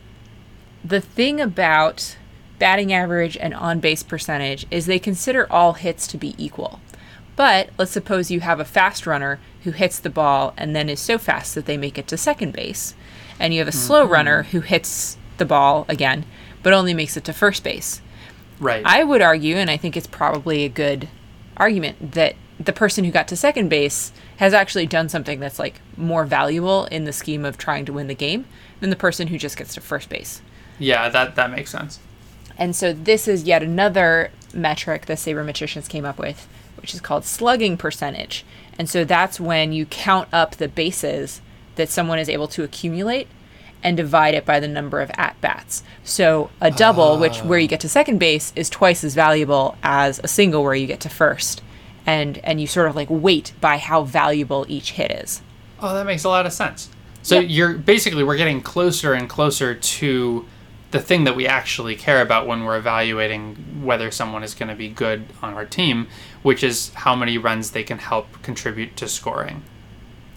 The 0.83 0.99
thing 0.99 1.39
about 1.39 2.17
batting 2.57 2.91
average 2.91 3.37
and 3.37 3.53
on 3.53 3.79
base 3.79 4.01
percentage 4.01 4.65
is 4.71 4.87
they 4.87 4.99
consider 4.99 5.49
all 5.51 5.73
hits 5.73 6.07
to 6.07 6.17
be 6.17 6.33
equal. 6.43 6.81
But 7.35 7.69
let's 7.77 7.91
suppose 7.91 8.31
you 8.31 8.39
have 8.39 8.59
a 8.59 8.65
fast 8.65 9.05
runner 9.05 9.39
who 9.63 9.71
hits 9.71 9.99
the 9.99 10.09
ball 10.09 10.53
and 10.57 10.75
then 10.75 10.89
is 10.89 10.99
so 10.99 11.17
fast 11.17 11.55
that 11.55 11.67
they 11.67 11.77
make 11.77 11.97
it 11.97 12.07
to 12.07 12.17
second 12.17 12.53
base, 12.53 12.95
and 13.39 13.53
you 13.53 13.59
have 13.59 13.67
a 13.67 13.71
slow 13.71 14.03
mm-hmm. 14.03 14.13
runner 14.13 14.43
who 14.43 14.61
hits 14.61 15.17
the 15.37 15.45
ball 15.45 15.85
again 15.87 16.25
but 16.63 16.73
only 16.73 16.93
makes 16.93 17.15
it 17.15 17.25
to 17.25 17.33
first 17.33 17.63
base. 17.63 18.01
Right. 18.59 18.83
I 18.85 19.03
would 19.03 19.21
argue, 19.21 19.57
and 19.57 19.69
I 19.69 19.77
think 19.77 19.95
it's 19.95 20.07
probably 20.07 20.63
a 20.63 20.69
good 20.69 21.09
argument, 21.57 22.13
that 22.13 22.35
the 22.59 22.73
person 22.73 23.03
who 23.03 23.11
got 23.11 23.27
to 23.27 23.35
second 23.35 23.69
base 23.69 24.11
has 24.37 24.53
actually 24.53 24.85
done 24.85 25.09
something 25.09 25.39
that's 25.39 25.59
like 25.59 25.81
more 25.97 26.25
valuable 26.25 26.85
in 26.85 27.03
the 27.05 27.13
scheme 27.13 27.45
of 27.45 27.57
trying 27.57 27.85
to 27.85 27.93
win 27.93 28.07
the 28.07 28.15
game 28.15 28.45
than 28.79 28.89
the 28.89 28.95
person 28.95 29.27
who 29.27 29.37
just 29.37 29.57
gets 29.57 29.73
to 29.73 29.81
first 29.81 30.09
base. 30.09 30.41
yeah, 30.79 31.09
that 31.09 31.35
that 31.35 31.51
makes 31.51 31.71
sense. 31.71 31.99
And 32.57 32.75
so 32.75 32.93
this 32.93 33.27
is 33.27 33.43
yet 33.43 33.63
another 33.63 34.31
metric 34.53 35.05
the 35.05 35.13
sabermetricians 35.13 35.89
came 35.89 36.05
up 36.05 36.19
with, 36.19 36.47
which 36.77 36.93
is 36.93 37.01
called 37.01 37.25
slugging 37.25 37.77
percentage. 37.77 38.45
And 38.77 38.89
so 38.89 39.03
that's 39.03 39.39
when 39.39 39.73
you 39.73 39.85
count 39.85 40.29
up 40.31 40.55
the 40.55 40.67
bases 40.67 41.41
that 41.75 41.89
someone 41.89 42.19
is 42.19 42.29
able 42.29 42.47
to 42.49 42.63
accumulate 42.63 43.27
and 43.81 43.97
divide 43.97 44.33
it 44.33 44.45
by 44.45 44.59
the 44.59 44.67
number 44.67 45.01
of 45.01 45.11
at 45.15 45.39
bats. 45.41 45.83
So 46.03 46.49
a 46.61 46.71
double, 46.71 47.17
which 47.17 47.39
where 47.39 47.59
you 47.59 47.67
get 47.67 47.81
to 47.81 47.89
second 47.89 48.17
base, 48.17 48.53
is 48.55 48.69
twice 48.69 49.03
as 49.03 49.13
valuable 49.13 49.75
as 49.83 50.19
a 50.23 50.27
single 50.27 50.63
where 50.63 50.75
you 50.75 50.87
get 50.87 51.01
to 51.01 51.09
first. 51.09 51.61
And 52.05 52.37
and 52.39 52.59
you 52.59 52.67
sort 52.67 52.87
of 52.89 52.95
like 52.95 53.09
weight 53.09 53.53
by 53.61 53.77
how 53.77 54.03
valuable 54.03 54.65
each 54.67 54.91
hit 54.91 55.11
is. 55.11 55.41
Oh, 55.79 55.93
that 55.93 56.05
makes 56.05 56.23
a 56.23 56.29
lot 56.29 56.45
of 56.45 56.53
sense. 56.53 56.89
So 57.21 57.39
Yep. 57.39 57.49
you're 57.49 57.73
basically 57.73 58.23
we're 58.23 58.37
getting 58.37 58.61
closer 58.61 59.13
and 59.13 59.29
closer 59.29 59.73
to 59.73 60.45
the 60.91 60.99
thing 60.99 61.23
that 61.23 61.35
we 61.35 61.47
actually 61.47 61.95
care 61.95 62.21
about 62.21 62.45
when 62.45 62.65
we're 62.65 62.77
evaluating 62.77 63.55
whether 63.83 64.11
someone 64.11 64.43
is 64.43 64.53
going 64.53 64.69
to 64.69 64.75
be 64.75 64.89
good 64.89 65.25
on 65.41 65.53
our 65.53 65.65
team, 65.65 66.07
which 66.43 66.63
is 66.63 66.91
how 66.93 67.15
many 67.15 67.37
runs 67.37 67.71
they 67.71 67.83
can 67.83 67.97
help 67.97 68.41
contribute 68.43 68.95
to 68.97 69.07
scoring. 69.07 69.63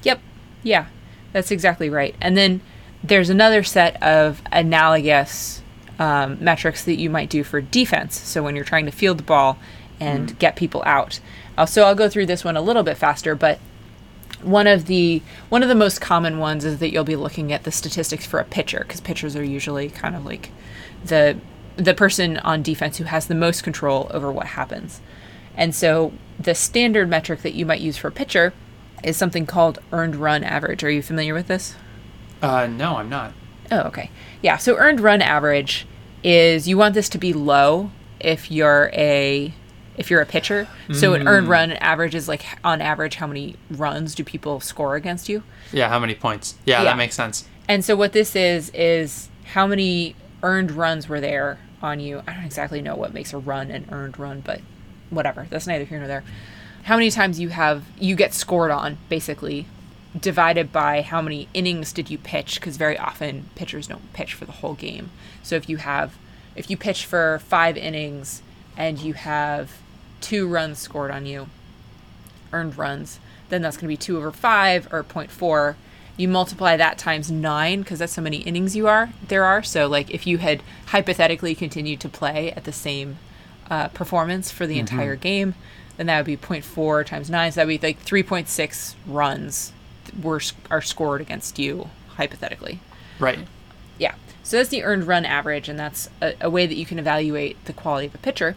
Yep. 0.03 0.21
Yeah, 0.63 0.87
that's 1.33 1.51
exactly 1.51 1.91
right. 1.91 2.15
And 2.23 2.37
then 2.37 2.63
there's 3.05 3.29
another 3.29 3.63
set 3.63 4.03
of 4.03 4.41
analogous 4.51 5.63
um, 5.99 6.39
metrics 6.43 6.85
that 6.85 6.97
you 6.97 7.11
might 7.11 7.29
do 7.29 7.45
for 7.45 7.61
defense. 7.61 8.19
So 8.19 8.43
when 8.43 8.57
you're 8.57 8.65
trying 8.65 8.87
to 8.87 8.93
field 8.93 9.19
the 9.19 9.25
ball 9.25 9.59
and 10.01 10.39
get 10.39 10.57
people 10.57 10.83
out. 10.87 11.21
Uh, 11.57 11.67
so 11.67 11.85
I'll 11.85 11.95
go 11.95 12.09
through 12.09 12.27
this 12.27 12.45
one 12.45 12.57
a 12.57 12.61
little 12.61 12.83
bit 12.83 12.97
faster, 12.97 13.35
but 13.35 13.59
one 14.43 14.67
of 14.67 14.87
the 14.87 15.23
one 15.49 15.63
of 15.63 15.69
the 15.69 15.75
most 15.75 16.01
common 16.01 16.39
ones 16.39 16.65
is 16.65 16.79
that 16.79 16.93
you'll 16.93 17.05
be 17.05 17.17
looking 17.17 17.53
at 17.53 17.65
the 17.65 17.73
statistics 17.73 18.27
for 18.27 18.39
a 18.39 18.45
pitcher 18.45 18.81
because 18.81 19.01
pitchers 19.01 19.35
are 19.35 19.45
usually 19.45 19.89
kind 19.89 20.15
of 20.15 20.25
like 20.27 20.51
the 21.05 21.39
the 21.77 21.95
person 21.95 22.39
on 22.39 22.63
defense 22.63 22.99
who 22.99 23.05
has 23.05 23.27
the 23.27 23.35
most 23.35 23.63
control 23.63 24.11
over 24.11 24.31
what 24.33 24.47
happens. 24.47 25.01
And 25.57 25.75
so 25.75 26.13
the 26.39 26.55
standard 26.55 27.09
metric 27.09 27.43
that 27.43 27.55
you 27.55 27.65
might 27.67 27.81
use 27.81 27.97
for 27.97 28.09
a 28.09 28.13
pitcher 28.13 28.53
is 29.03 29.17
something 29.17 29.47
called 29.47 29.79
earned 29.93 30.17
run 30.17 30.43
average. 30.43 30.83
Are 30.85 30.91
you 30.91 31.03
familiar 31.03 31.35
with 31.35 31.49
this? 31.49 31.77
Uh, 32.43 32.67
no, 32.67 32.97
I'm 32.97 33.09
not. 33.09 33.33
Oh, 33.71 33.81
okay. 33.83 34.11
Yeah, 34.43 34.57
so 34.59 34.77
earned 34.77 35.01
run 35.01 35.23
average 35.23 35.87
is 36.23 36.69
you 36.69 36.79
want 36.79 36.95
this 36.95 37.09
to 37.11 37.19
be 37.19 37.33
low 37.33 37.91
if 38.21 38.51
you're 38.51 38.91
a 38.93 39.53
if 39.97 40.11
you're 40.11 40.21
a 40.21 40.27
pitcher. 40.27 40.69
So 40.93 41.15
an 41.15 41.27
earned 41.27 41.47
mm. 41.47 41.51
run 41.51 41.73
average 41.73 42.15
is 42.15 42.29
like 42.29 42.45
on 42.63 42.81
average 42.81 43.17
how 43.17 43.27
many 43.27 43.57
runs 43.71 44.15
do 44.15 44.25
people 44.25 44.61
score 44.61 44.95
against 44.97 45.29
you? 45.29 45.43
Yeah, 45.73 45.89
how 45.89 45.99
many 45.99 46.15
points? 46.15 46.55
Yeah, 46.65 46.79
Yeah. 46.79 46.85
that 46.85 46.97
makes 46.97 47.15
sense. 47.15 47.49
And 47.69 47.85
so 47.85 47.97
what 47.97 48.13
this 48.13 48.37
is 48.37 48.71
is 48.71 49.29
how 49.53 49.67
many 49.67 50.15
earned 50.43 50.71
runs 50.71 51.09
were 51.09 51.21
there 51.21 51.59
on 51.83 52.01
you. 52.01 52.23
I 52.27 52.35
don't 52.35 52.45
exactly 52.45 52.83
know 52.83 52.95
what 52.95 53.13
makes 53.15 53.33
a 53.33 53.39
run 53.39 53.71
an 53.71 53.87
earned 53.91 54.19
run, 54.19 54.41
but 54.41 54.61
whatever. 55.11 55.47
That's 55.51 55.67
neither 55.67 55.85
here 55.85 55.99
nor 55.99 56.09
there. 56.09 56.25
How 56.85 56.97
many 56.97 57.11
times 57.11 57.41
you 57.41 57.49
have 57.49 57.85
you 57.99 58.15
get 58.15 58.33
scored 58.33 58.71
on 58.71 58.99
basically 59.09 59.67
divided 60.21 60.73
by 60.73 61.03
how 61.03 61.21
many 61.21 61.49
innings 61.53 61.93
did 61.93 62.11
you 62.11 62.19
pitch 62.19 62.61
because 62.61 62.77
very 62.77 62.99
often 62.99 63.49
pitchers 63.55 63.87
don't 63.87 64.13
pitch 64.13 64.35
for 64.35 64.45
the 64.45 64.53
whole 64.53 64.75
game. 64.75 65.11
So 65.43 65.57
if 65.57 65.69
you 65.69 65.79
have 65.79 66.17
if 66.55 66.71
you 66.71 66.77
pitch 66.77 67.05
for 67.05 67.41
5 67.41 67.77
innings 67.77 68.43
and 68.77 68.99
you 68.99 69.15
have 69.15 69.73
2 70.27 70.49
runs 70.49 70.81
scored 70.81 71.13
on 71.13 71.25
you, 71.25 71.47
earned 72.53 72.77
runs, 72.77 73.21
then 73.49 73.63
that's 73.63 73.77
going 73.77 73.85
to 73.85 73.89
be 73.89 73.97
2 73.97 74.17
over 74.17 74.33
5 74.33 74.93
or 74.93 75.05
0.4. 75.05 75.77
You 76.17 76.27
multiply 76.27 76.77
that 76.77 76.99
times 76.99 77.31
9 77.31 77.83
because 77.83 78.01
that's 78.01 78.17
how 78.17 78.23
many 78.23 78.39
innings 78.39 78.75
you 78.75 78.89
are 78.89 79.13
there 79.29 79.45
are. 79.45 79.63
So 79.63 79.87
like 79.87 80.11
if 80.11 80.27
you 80.27 80.39
had 80.39 80.65
hypothetically 80.87 81.55
continued 81.55 82.01
to 82.01 82.09
play 82.09 82.51
at 82.53 82.65
the 82.65 82.73
same 82.73 83.19
uh, 83.71 83.87
performance 83.89 84.51
for 84.51 84.67
the 84.67 84.81
entire 84.81 85.15
game, 85.15 85.55
then 85.97 86.07
that 86.07 86.17
would 86.19 86.27
be 86.27 86.37
0.4 86.37 87.07
times 87.07 87.31
9. 87.31 87.53
So 87.53 87.61
that 87.61 87.67
would 87.69 87.81
be 87.81 87.87
like 87.87 88.05
3.6 88.05 88.95
runs 89.07 89.73
were 90.21 90.41
are 90.73 90.83
scored 90.83 91.21
against 91.21 91.57
you 91.61 91.89
hypothetically. 92.17 92.81
Right. 93.21 93.39
Yeah. 93.97 94.17
So 94.43 94.57
that's 94.57 94.71
the 94.71 94.83
earned 94.83 95.07
run 95.07 95.25
average, 95.25 95.69
and 95.69 95.79
that's 95.79 96.09
a, 96.21 96.35
a 96.41 96.51
way 96.51 96.67
that 96.67 96.75
you 96.75 96.87
can 96.87 96.99
evaluate 96.99 97.65
the 97.67 97.73
quality 97.73 98.07
of 98.07 98.15
a 98.15 98.19
pitcher. 98.19 98.57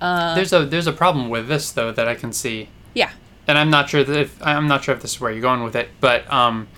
There's 0.00 0.52
a 0.52 0.64
there's 0.66 0.86
a 0.86 0.92
problem 0.92 1.28
with 1.28 1.48
this 1.48 1.72
though 1.72 1.92
that 1.92 2.08
I 2.08 2.14
can 2.14 2.32
see. 2.32 2.68
Yeah. 2.94 3.10
and 3.46 3.58
I'm 3.58 3.70
not 3.70 3.88
sure 3.90 4.02
that 4.02 4.16
if 4.16 4.46
I'm 4.46 4.68
not 4.68 4.84
sure 4.84 4.94
if 4.94 5.02
this 5.02 5.14
is 5.14 5.20
where 5.20 5.30
you're 5.30 5.40
going 5.40 5.62
with 5.62 5.76
it, 5.76 5.88
but 6.00 6.30
um, 6.32 6.68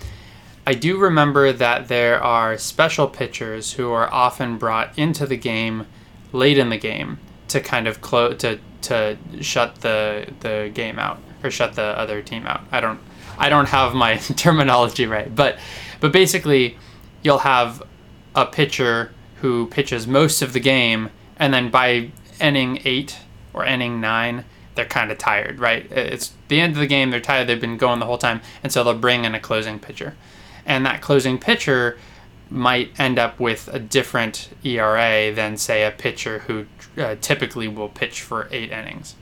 I 0.67 0.73
do 0.73 0.97
remember 0.97 1.51
that 1.51 1.87
there 1.87 2.21
are 2.21 2.57
special 2.57 3.07
pitchers 3.07 3.73
who 3.73 3.91
are 3.91 4.11
often 4.13 4.57
brought 4.57 4.97
into 4.97 5.25
the 5.25 5.37
game 5.37 5.87
late 6.31 6.57
in 6.57 6.69
the 6.69 6.77
game 6.77 7.17
to 7.47 7.59
kind 7.59 7.87
of 7.87 8.01
close 8.01 8.37
to 8.41 8.59
to 8.83 9.17
shut 9.41 9.75
the 9.81 10.27
the 10.41 10.71
game 10.73 10.99
out 10.99 11.19
or 11.43 11.51
shut 11.51 11.73
the 11.73 11.81
other 11.81 12.21
team 12.21 12.45
out. 12.45 12.61
I 12.71 12.81
don't 12.81 12.99
I 13.37 13.49
don't 13.49 13.67
have 13.67 13.93
my 13.93 14.17
terminology 14.35 15.05
right, 15.05 15.33
but 15.33 15.57
but 15.99 16.11
basically 16.11 16.77
you'll 17.23 17.39
have 17.39 17.83
a 18.35 18.45
pitcher 18.45 19.11
who 19.41 19.65
pitches 19.67 20.05
most 20.05 20.41
of 20.41 20.53
the 20.53 20.59
game 20.59 21.09
and 21.37 21.53
then 21.53 21.69
by 21.69 22.11
inning 22.41 22.79
8 22.85 23.17
or 23.53 23.65
inning 23.65 23.99
9 24.01 24.45
they're 24.79 24.85
kind 24.85 25.11
of 25.11 25.17
tired, 25.17 25.59
right? 25.59 25.91
It's 25.91 26.31
the 26.47 26.61
end 26.61 26.73
of 26.73 26.79
the 26.79 26.87
game, 26.87 27.11
they're 27.11 27.19
tired, 27.19 27.47
they've 27.47 27.59
been 27.59 27.75
going 27.75 27.99
the 27.99 28.05
whole 28.05 28.17
time, 28.17 28.39
and 28.63 28.71
so 28.71 28.81
they'll 28.81 28.97
bring 28.97 29.25
in 29.25 29.35
a 29.35 29.39
closing 29.39 29.77
pitcher. 29.77 30.15
And 30.65 30.85
that 30.85 31.01
closing 31.01 31.37
pitcher 31.37 31.97
might 32.49 32.97
end 32.97 33.19
up 33.19 33.39
with 33.41 33.67
a 33.73 33.79
different 33.79 34.49
ERA 34.63 35.33
than, 35.33 35.57
say, 35.57 35.85
a 35.85 35.91
pitcher 35.91 36.39
who 36.39 36.65
uh, 36.97 37.15
typically 37.19 37.67
will 37.67 37.89
pitch 37.89 38.21
for 38.21 38.47
eight 38.51 38.71
innings. 38.71 39.15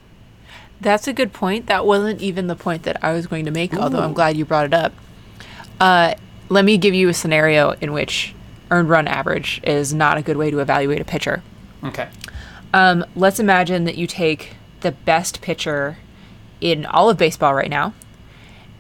That's 0.80 1.08
a 1.08 1.14
good 1.14 1.34
point. 1.34 1.66
That 1.66 1.88
wasn't 1.88 2.22
even 2.22 2.46
the 2.46 2.56
point 2.56 2.84
that 2.84 3.04
I 3.04 3.14
was 3.14 3.26
going 3.26 3.46
to 3.46 3.52
make, 3.52 3.74
although 3.74 4.02
I'm 4.02 4.14
glad 4.14 4.38
you 4.38 4.46
brought 4.46 4.66
it 4.66 4.76
up. 4.76 4.94
Uh, 5.80 6.14
let 6.50 6.66
me 6.66 6.78
give 6.78 6.94
you 6.94 7.10
a 7.10 7.16
scenario 7.16 7.72
in 7.82 7.94
which 7.94 8.36
earned 8.70 8.90
run 8.90 9.08
average 9.08 9.60
is 9.64 9.92
not 9.92 10.18
a 10.18 10.22
good 10.22 10.38
way 10.38 10.52
to 10.52 10.60
evaluate 10.60 11.02
a 11.02 11.06
pitcher. 11.06 11.42
Okay. 11.84 12.10
Um, 12.74 13.06
let's 13.16 13.40
imagine 13.40 13.86
that 13.86 13.98
you 13.98 14.08
take 14.08 14.56
the 14.82 14.92
best 14.92 15.42
pitcher 15.42 15.98
in 16.62 16.86
all 16.86 17.10
of 17.10 17.18
baseball 17.18 17.54
right 17.54 17.70
now 17.70 17.94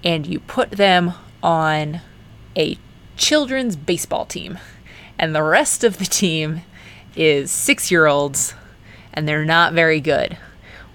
and 0.03 0.25
you 0.27 0.39
put 0.39 0.71
them 0.71 1.13
on 1.41 2.01
a 2.55 2.77
children's 3.17 3.75
baseball 3.75 4.25
team, 4.25 4.59
and 5.17 5.33
the 5.35 5.41
rest 5.43 5.83
of 5.83 5.97
the 5.97 6.05
team 6.05 6.61
is 7.15 7.49
six 7.51 7.89
year 7.91 8.05
olds, 8.05 8.53
and 9.13 9.27
they're 9.27 9.43
not 9.45 9.73
very 9.73 9.99
good. 9.99 10.37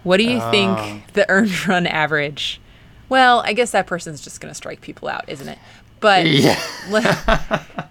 What 0.04 0.16
do 0.18 0.25
you 0.25 0.38
Oh. 0.40 0.50
think 0.50 1.12
the 1.14 1.28
earned 1.28 1.66
run 1.68 1.87
average? 1.87 2.61
Well, 3.08 3.40
I 3.44 3.52
guess 3.52 3.72
that 3.72 3.87
person's 3.87 4.20
just 4.20 4.40
going 4.40 4.50
to 4.50 4.54
strike 4.56 4.80
people 4.80 5.08
out, 5.08 5.25
isn't 5.28 5.49
it? 5.49 5.58
But 6.00 6.26
Yeah. 6.26 6.61
let, 6.88 7.04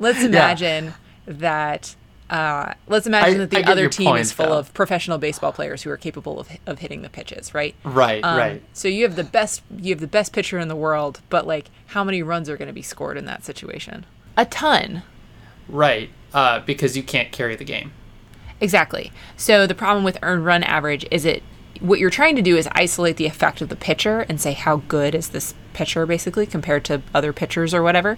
us 0.01 0.24
imagine 0.24 0.93
that. 1.25 1.96
Uh, 2.32 2.74
let's 2.88 3.06
imagine 3.06 3.36
I- 3.36 3.38
that 3.46 3.50
the 3.52 3.66
other 3.70 3.82
your 3.82 3.90
team 3.90 4.16
is 4.16 4.32
full 4.32 4.48
though. 4.48 4.58
of 4.60 4.74
professional 4.74 5.18
baseball 5.18 5.52
players 5.52 5.84
who 5.84 5.90
are 5.92 5.98
capable 5.98 6.40
of, 6.40 6.48
of 6.66 6.80
hitting 6.80 7.02
the 7.02 7.10
pitches, 7.10 7.54
right? 7.54 7.76
Right, 7.84 8.24
Um, 8.24 8.38
right. 8.38 8.64
So 8.74 8.88
you 8.88 9.04
have 9.04 9.18
the 9.18 9.24
best 9.26 9.62
you 9.78 9.90
have 9.94 10.00
the 10.00 10.08
best 10.08 10.32
pitcher 10.32 10.58
in 10.58 10.70
the 10.70 10.76
world, 10.76 11.20
but 11.30 11.46
like 11.46 11.66
how 11.88 12.04
many 12.06 12.24
runs 12.24 12.50
are 12.50 12.56
going 12.58 12.68
to 12.70 12.74
be 12.74 12.82
scored 12.82 13.18
in 13.18 13.26
that 13.26 13.44
situation? 13.44 14.06
A 14.38 14.46
ton. 14.46 15.04
Right. 15.68 16.10
Uh, 16.34 16.62
because 16.62 16.96
you 16.96 17.04
can't 17.04 17.32
carry 17.34 17.58
the 17.58 17.66
game. 17.66 17.92
Exactly. 18.62 19.12
So 19.36 19.68
the 19.68 19.76
problem 19.76 20.04
with 20.06 20.18
earned 20.22 20.46
run 20.46 20.64
average 20.64 21.06
is 21.12 21.26
it 21.26 21.44
what 21.82 22.00
you're 22.00 22.10
trying 22.12 22.36
to 22.38 22.42
do 22.42 22.56
is 22.56 22.68
isolate 22.74 23.18
the 23.18 23.26
effect 23.26 23.60
of 23.62 23.68
the 23.70 23.76
pitcher 23.76 24.22
and 24.30 24.40
say 24.40 24.54
how 24.54 24.78
good 24.88 25.16
is 25.16 25.30
this 25.30 25.54
pitcher 25.74 26.06
basically 26.06 26.46
compared 26.46 26.86
to 26.86 27.02
other 27.14 27.34
pitchers 27.34 27.74
or 27.74 27.82
whatever. 27.84 28.18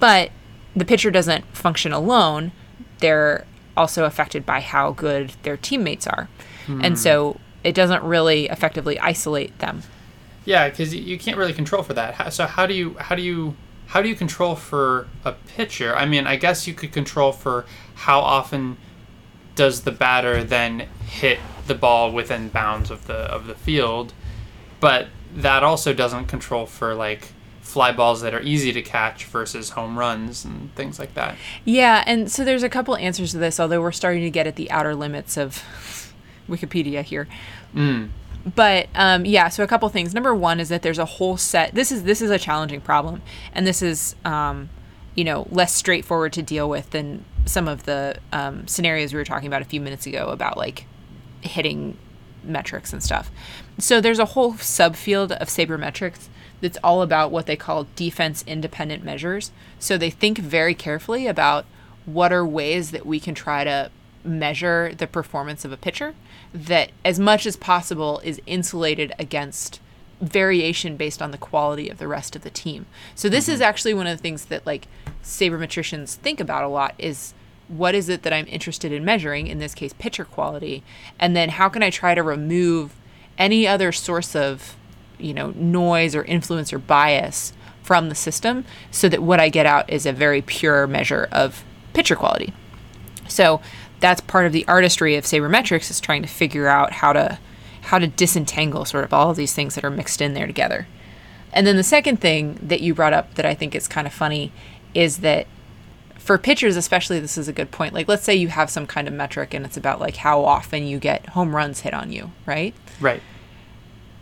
But 0.00 0.32
the 0.76 0.84
pitcher 0.84 1.10
doesn't 1.10 1.44
function 1.56 1.92
alone. 1.92 2.52
They're 2.98 3.46
also 3.76 4.04
affected 4.04 4.44
by 4.44 4.60
how 4.60 4.92
good 4.92 5.34
their 5.42 5.56
teammates 5.56 6.06
are. 6.06 6.28
And 6.82 6.98
so 6.98 7.32
hmm. 7.32 7.38
it 7.64 7.74
doesn't 7.74 8.02
really 8.02 8.46
effectively 8.46 8.98
isolate 8.98 9.58
them. 9.58 9.82
Yeah, 10.44 10.68
because 10.68 10.94
you 10.94 11.18
can't 11.18 11.36
really 11.36 11.52
control 11.52 11.82
for 11.82 11.94
that. 11.94 12.32
So 12.32 12.46
how 12.46 12.66
do 12.66 12.74
you 12.74 12.96
how 12.98 13.14
do 13.14 13.22
you 13.22 13.56
how 13.88 14.02
do 14.02 14.08
you 14.08 14.14
control 14.14 14.54
for 14.54 15.06
a 15.24 15.32
pitcher? 15.32 15.96
I 15.96 16.04
mean, 16.04 16.26
I 16.26 16.36
guess 16.36 16.66
you 16.66 16.74
could 16.74 16.92
control 16.92 17.32
for 17.32 17.64
how 17.94 18.20
often 18.20 18.76
does 19.54 19.82
the 19.82 19.90
batter 19.90 20.44
then 20.44 20.88
hit 21.06 21.38
the 21.66 21.74
ball 21.74 22.12
within 22.12 22.48
bounds 22.48 22.90
of 22.90 23.06
the 23.06 23.14
of 23.14 23.46
the 23.46 23.54
field, 23.54 24.12
but 24.80 25.08
that 25.34 25.62
also 25.62 25.92
doesn't 25.92 26.26
control 26.26 26.66
for 26.66 26.94
like 26.94 27.32
fly 27.68 27.92
balls 27.92 28.22
that 28.22 28.32
are 28.32 28.40
easy 28.40 28.72
to 28.72 28.80
catch 28.80 29.26
versus 29.26 29.70
home 29.70 29.98
runs 29.98 30.42
and 30.42 30.74
things 30.74 30.98
like 30.98 31.12
that. 31.12 31.36
Yeah, 31.66 32.02
and 32.06 32.32
so 32.32 32.42
there's 32.42 32.62
a 32.62 32.68
couple 32.70 32.96
answers 32.96 33.32
to 33.32 33.38
this, 33.38 33.60
although 33.60 33.82
we're 33.82 33.92
starting 33.92 34.22
to 34.22 34.30
get 34.30 34.46
at 34.46 34.56
the 34.56 34.70
outer 34.70 34.94
limits 34.94 35.36
of 35.36 35.62
Wikipedia 36.48 37.02
here. 37.02 37.28
Mm. 37.74 38.08
But 38.54 38.88
um, 38.94 39.26
yeah, 39.26 39.50
so 39.50 39.62
a 39.62 39.66
couple 39.66 39.86
things. 39.90 40.14
Number 40.14 40.34
one 40.34 40.60
is 40.60 40.70
that 40.70 40.80
there's 40.80 40.98
a 40.98 41.04
whole 41.04 41.36
set. 41.36 41.74
This 41.74 41.92
is 41.92 42.04
this 42.04 42.22
is 42.22 42.30
a 42.30 42.38
challenging 42.38 42.80
problem, 42.80 43.20
and 43.52 43.66
this 43.66 43.82
is 43.82 44.16
um, 44.24 44.70
you 45.14 45.24
know 45.24 45.46
less 45.50 45.74
straightforward 45.74 46.32
to 46.34 46.42
deal 46.42 46.70
with 46.70 46.88
than 46.90 47.22
some 47.44 47.68
of 47.68 47.84
the 47.84 48.16
um, 48.32 48.66
scenarios 48.66 49.12
we 49.12 49.18
were 49.18 49.26
talking 49.26 49.46
about 49.46 49.60
a 49.60 49.66
few 49.66 49.80
minutes 49.80 50.06
ago 50.06 50.28
about 50.28 50.56
like 50.56 50.86
hitting 51.42 51.98
metrics 52.42 52.94
and 52.94 53.02
stuff. 53.02 53.30
So 53.76 54.00
there's 54.00 54.18
a 54.18 54.24
whole 54.24 54.54
subfield 54.54 55.32
of 55.32 55.48
sabermetrics 55.48 56.28
that's 56.60 56.78
all 56.82 57.02
about 57.02 57.30
what 57.30 57.46
they 57.46 57.56
call 57.56 57.86
defense 57.96 58.44
independent 58.46 59.04
measures. 59.04 59.50
So 59.78 59.96
they 59.96 60.10
think 60.10 60.38
very 60.38 60.74
carefully 60.74 61.26
about 61.26 61.66
what 62.06 62.32
are 62.32 62.46
ways 62.46 62.90
that 62.90 63.06
we 63.06 63.20
can 63.20 63.34
try 63.34 63.64
to 63.64 63.90
measure 64.24 64.92
the 64.96 65.06
performance 65.06 65.64
of 65.64 65.72
a 65.72 65.76
pitcher 65.76 66.14
that 66.52 66.90
as 67.04 67.18
much 67.18 67.46
as 67.46 67.56
possible 67.56 68.20
is 68.24 68.40
insulated 68.46 69.12
against 69.18 69.80
variation 70.20 70.96
based 70.96 71.22
on 71.22 71.30
the 71.30 71.38
quality 71.38 71.88
of 71.88 71.98
the 71.98 72.08
rest 72.08 72.34
of 72.34 72.42
the 72.42 72.50
team. 72.50 72.86
So 73.14 73.28
this 73.28 73.48
is 73.48 73.56
mm-hmm. 73.56 73.68
actually 73.68 73.94
one 73.94 74.06
of 74.06 74.16
the 74.16 74.22
things 74.22 74.46
that 74.46 74.66
like 74.66 74.88
sabermetricians 75.22 76.14
think 76.14 76.40
about 76.40 76.64
a 76.64 76.68
lot 76.68 76.94
is 76.98 77.34
what 77.68 77.94
is 77.94 78.08
it 78.08 78.22
that 78.22 78.32
I'm 78.32 78.46
interested 78.48 78.92
in 78.92 79.04
measuring, 79.04 79.46
in 79.46 79.58
this 79.58 79.74
case 79.74 79.92
pitcher 79.92 80.24
quality, 80.24 80.82
and 81.20 81.36
then 81.36 81.50
how 81.50 81.68
can 81.68 81.82
I 81.82 81.90
try 81.90 82.14
to 82.14 82.22
remove 82.22 82.94
any 83.36 83.66
other 83.68 83.92
source 83.92 84.34
of, 84.34 84.74
you 85.18 85.34
know, 85.34 85.52
noise 85.56 86.14
or 86.14 86.24
influence 86.24 86.72
or 86.72 86.78
bias 86.78 87.52
from 87.82 88.08
the 88.10 88.14
system 88.14 88.64
so 88.90 89.08
that 89.08 89.22
what 89.22 89.40
I 89.40 89.48
get 89.48 89.64
out 89.64 89.88
is 89.88 90.04
a 90.04 90.12
very 90.12 90.42
pure 90.42 90.86
measure 90.86 91.28
of 91.32 91.64
pitcher 91.94 92.16
quality. 92.16 92.52
So 93.28 93.60
that's 94.00 94.20
part 94.20 94.46
of 94.46 94.52
the 94.52 94.66
artistry 94.68 95.16
of 95.16 95.24
sabermetrics 95.24 95.90
is 95.90 96.00
trying 96.00 96.22
to 96.22 96.28
figure 96.28 96.68
out 96.68 96.92
how 96.92 97.12
to 97.12 97.38
how 97.82 97.98
to 97.98 98.06
disentangle 98.06 98.84
sort 98.84 99.04
of 99.04 99.14
all 99.14 99.30
of 99.30 99.36
these 99.36 99.54
things 99.54 99.74
that 99.74 99.84
are 99.84 99.90
mixed 99.90 100.20
in 100.20 100.34
there 100.34 100.46
together. 100.46 100.86
And 101.54 101.66
then 101.66 101.76
the 101.76 101.82
second 101.82 102.20
thing 102.20 102.58
that 102.60 102.82
you 102.82 102.94
brought 102.94 103.14
up 103.14 103.34
that 103.36 103.46
I 103.46 103.54
think 103.54 103.74
is 103.74 103.88
kind 103.88 104.06
of 104.06 104.12
funny 104.12 104.52
is 104.92 105.18
that 105.18 105.46
for 106.18 106.36
pitchers 106.36 106.76
especially 106.76 107.18
this 107.20 107.38
is 107.38 107.48
a 107.48 107.54
good 107.54 107.70
point. 107.70 107.94
Like 107.94 108.06
let's 108.06 108.24
say 108.24 108.34
you 108.34 108.48
have 108.48 108.68
some 108.68 108.86
kind 108.86 109.08
of 109.08 109.14
metric 109.14 109.54
and 109.54 109.64
it's 109.64 109.78
about 109.78 110.00
like 110.00 110.16
how 110.16 110.44
often 110.44 110.86
you 110.86 110.98
get 110.98 111.30
home 111.30 111.56
runs 111.56 111.80
hit 111.80 111.94
on 111.94 112.12
you, 112.12 112.32
right? 112.44 112.74
Right. 113.00 113.22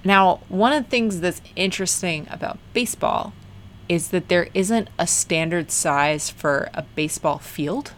Now, 0.06 0.38
one 0.48 0.72
of 0.72 0.84
the 0.84 0.88
things 0.88 1.20
that's 1.20 1.42
interesting 1.56 2.28
about 2.30 2.58
baseball 2.72 3.32
is 3.88 4.10
that 4.10 4.28
there 4.28 4.48
isn't 4.54 4.88
a 5.00 5.06
standard 5.06 5.72
size 5.72 6.30
for 6.30 6.70
a 6.74 6.82
baseball 6.82 7.38
field. 7.38 7.92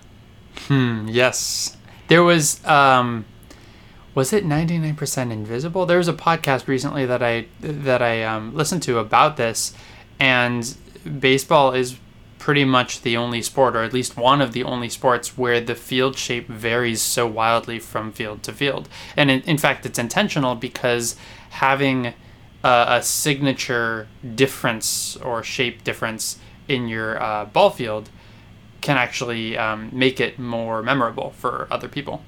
Hmm, 0.68 1.06
yes. 1.08 1.76
There 2.08 2.22
was 2.22 2.64
um 2.64 3.26
was 4.14 4.32
it 4.32 4.44
99% 4.44 5.30
invisible? 5.30 5.84
There 5.84 5.98
was 5.98 6.08
a 6.08 6.14
podcast 6.14 6.66
recently 6.66 7.04
that 7.04 7.22
I 7.22 7.46
that 7.60 8.00
I 8.00 8.24
um, 8.24 8.54
listened 8.54 8.82
to 8.84 8.98
about 8.98 9.36
this 9.36 9.74
and 10.18 10.74
baseball 11.20 11.74
is 11.74 11.98
pretty 12.38 12.64
much 12.64 13.02
the 13.02 13.18
only 13.18 13.42
sport 13.42 13.76
or 13.76 13.82
at 13.82 13.92
least 13.92 14.16
one 14.16 14.40
of 14.40 14.52
the 14.52 14.64
only 14.64 14.88
sports 14.88 15.36
where 15.36 15.60
the 15.60 15.74
field 15.74 16.16
shape 16.16 16.48
varies 16.48 17.02
so 17.02 17.26
wildly 17.26 17.78
from 17.78 18.12
field 18.12 18.42
to 18.44 18.52
field. 18.52 18.88
And 19.14 19.30
in, 19.30 19.42
in 19.42 19.58
fact 19.58 19.84
it's 19.84 19.98
intentional 19.98 20.54
because 20.54 21.14
having 21.50 22.14
a, 22.64 22.84
a 22.88 23.02
signature 23.02 24.08
difference 24.34 25.16
or 25.16 25.42
shape 25.42 25.84
difference 25.84 26.38
in 26.68 26.88
your 26.88 27.22
uh, 27.22 27.44
ball 27.46 27.70
field 27.70 28.10
can 28.80 28.96
actually 28.96 29.56
um, 29.56 29.90
make 29.92 30.20
it 30.20 30.38
more 30.38 30.82
memorable 30.82 31.30
for 31.30 31.66
other 31.70 31.88
people. 31.88 32.22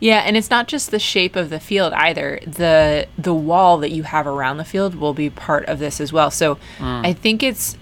Yeah, 0.00 0.18
and 0.18 0.36
it's 0.36 0.50
not 0.50 0.66
just 0.66 0.90
the 0.90 0.98
shape 0.98 1.36
of 1.36 1.48
the 1.48 1.60
field 1.60 1.92
either. 1.92 2.40
The 2.44 3.06
the 3.16 3.32
wall 3.32 3.78
that 3.78 3.92
you 3.92 4.02
have 4.02 4.26
around 4.26 4.56
the 4.56 4.64
field 4.64 4.96
will 4.96 5.14
be 5.14 5.30
part 5.30 5.64
of 5.66 5.78
this 5.78 6.00
as 6.00 6.12
well. 6.12 6.30
So 6.30 6.58
I 6.80 7.12
think 7.12 7.44
it's 7.44 7.76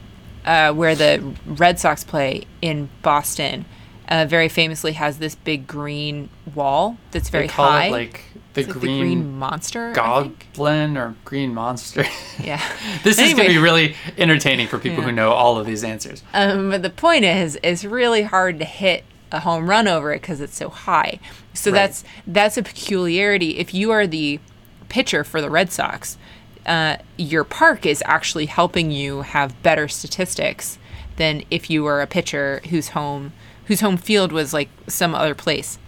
uh, 0.45 0.75
where 0.75 0.95
the 0.95 1.35
Red 1.47 1.79
Sox 1.81 2.05
play 2.05 2.45
in 2.61 2.91
Boston. 3.03 3.65
Uh, 4.07 4.27
very 4.27 4.49
famously 4.49 4.93
has 4.95 5.19
this 5.19 5.37
big 5.37 5.69
green 5.69 6.29
wall 6.53 6.99
that's 7.13 7.29
very 7.29 7.47
they 7.47 7.53
call 7.53 7.71
high. 7.71 7.87
it 7.87 7.91
like 7.93 8.25
the, 8.55 8.63
like 8.65 8.73
green, 8.73 8.81
the 8.99 9.01
green 9.01 9.39
monster. 9.39 9.93
Goblin 9.93 10.97
or 10.97 11.15
green 11.25 11.55
monster. 11.55 12.05
Yeah. 12.43 12.63
this 13.05 13.19
is 13.19 13.35
going 13.35 13.49
to 13.49 13.55
be 13.55 13.59
really 13.59 13.95
entertaining 14.19 14.67
for 14.67 14.79
people 14.79 15.03
who 15.03 15.13
know 15.13 15.33
all 15.33 15.59
of 15.59 15.67
these 15.67 15.85
answers. 15.85 16.23
Um, 16.35 16.71
but 16.71 16.83
the 16.83 16.91
point 16.91 17.25
is, 17.25 17.59
it's 17.63 17.85
really 17.85 18.23
hard 18.23 18.59
to 18.59 18.65
hit 18.65 19.05
a 19.33 19.41
home 19.41 19.69
run 19.71 19.87
over 19.87 20.13
it 20.13 20.21
because 20.21 20.41
it's 20.41 20.57
so 20.57 20.69
high. 20.69 21.21
So 21.55 21.71
Right. 21.71 21.79
that's 21.79 22.05
that's 22.27 22.57
a 22.57 22.63
peculiarity. 22.63 23.59
If 23.59 23.73
you 23.75 23.91
are 23.93 24.07
the 24.07 24.41
pitcher 24.89 25.23
for 25.23 25.41
the 25.41 25.51
Red 25.51 25.71
Sox, 25.71 26.19
uh, 26.67 26.97
your 27.17 27.45
park 27.45 27.87
is 27.87 28.03
actually 28.07 28.47
helping 28.47 28.91
you 28.91 29.23
have 29.23 29.63
better 29.63 29.87
statistics 29.87 30.79
than 31.17 31.45
if 31.51 31.71
you 31.71 31.85
were 31.85 32.01
a 32.01 32.07
pitcher 32.07 32.61
whose 32.71 32.89
home 32.89 33.33
whose 33.67 33.81
home 33.81 33.97
field 33.97 34.33
was 34.33 34.53
like 34.53 34.69
some 34.89 35.15
other 35.15 35.35
place. 35.35 35.79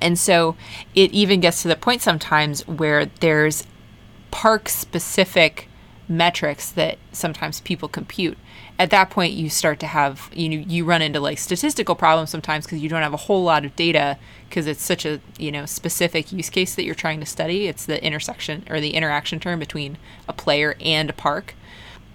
And 0.00 0.18
so 0.18 0.56
it 0.94 1.12
even 1.12 1.40
gets 1.40 1.62
to 1.62 1.68
the 1.68 1.76
point 1.76 2.02
sometimes 2.02 2.66
where 2.66 3.06
there's 3.06 3.66
park 4.30 4.68
specific 4.68 5.68
metrics 6.08 6.70
that 6.70 6.98
sometimes 7.12 7.60
people 7.60 7.88
compute. 7.88 8.38
At 8.78 8.90
that 8.90 9.10
point 9.10 9.32
you 9.32 9.48
start 9.48 9.80
to 9.80 9.86
have 9.86 10.30
you 10.32 10.48
know 10.48 10.56
you 10.56 10.84
run 10.84 11.02
into 11.02 11.20
like 11.20 11.38
statistical 11.38 11.94
problems 11.94 12.30
sometimes 12.30 12.66
because 12.66 12.80
you 12.80 12.88
don't 12.88 13.02
have 13.02 13.14
a 13.14 13.18
whole 13.18 13.42
lot 13.42 13.64
of 13.64 13.74
data 13.74 14.18
because 14.48 14.66
it's 14.66 14.82
such 14.82 15.04
a 15.04 15.20
you 15.38 15.50
know 15.50 15.66
specific 15.66 16.30
use 16.32 16.50
case 16.50 16.74
that 16.74 16.84
you're 16.84 16.94
trying 16.94 17.20
to 17.20 17.26
study. 17.26 17.66
It's 17.66 17.86
the 17.86 18.02
intersection 18.04 18.64
or 18.70 18.80
the 18.80 18.90
interaction 18.90 19.40
term 19.40 19.58
between 19.58 19.98
a 20.28 20.32
player 20.32 20.76
and 20.80 21.10
a 21.10 21.14
park. 21.14 21.54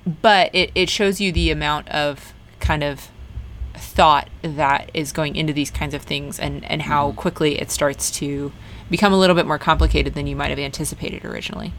But 0.05 0.53
it, 0.53 0.71
it 0.73 0.89
shows 0.89 1.21
you 1.21 1.31
the 1.31 1.51
amount 1.51 1.87
of 1.89 2.33
kind 2.59 2.83
of 2.83 3.10
thought 3.73 4.29
that 4.41 4.89
is 4.93 5.11
going 5.11 5.35
into 5.35 5.53
these 5.53 5.71
kinds 5.71 5.93
of 5.93 6.01
things 6.01 6.39
and, 6.39 6.63
and 6.65 6.83
how 6.83 7.11
quickly 7.13 7.59
it 7.59 7.71
starts 7.71 8.11
to 8.11 8.51
become 8.89 9.13
a 9.13 9.17
little 9.17 9.35
bit 9.35 9.45
more 9.45 9.59
complicated 9.59 10.13
than 10.13 10.27
you 10.27 10.35
might 10.35 10.49
have 10.49 10.59
anticipated 10.59 11.25
originally. 11.25 11.73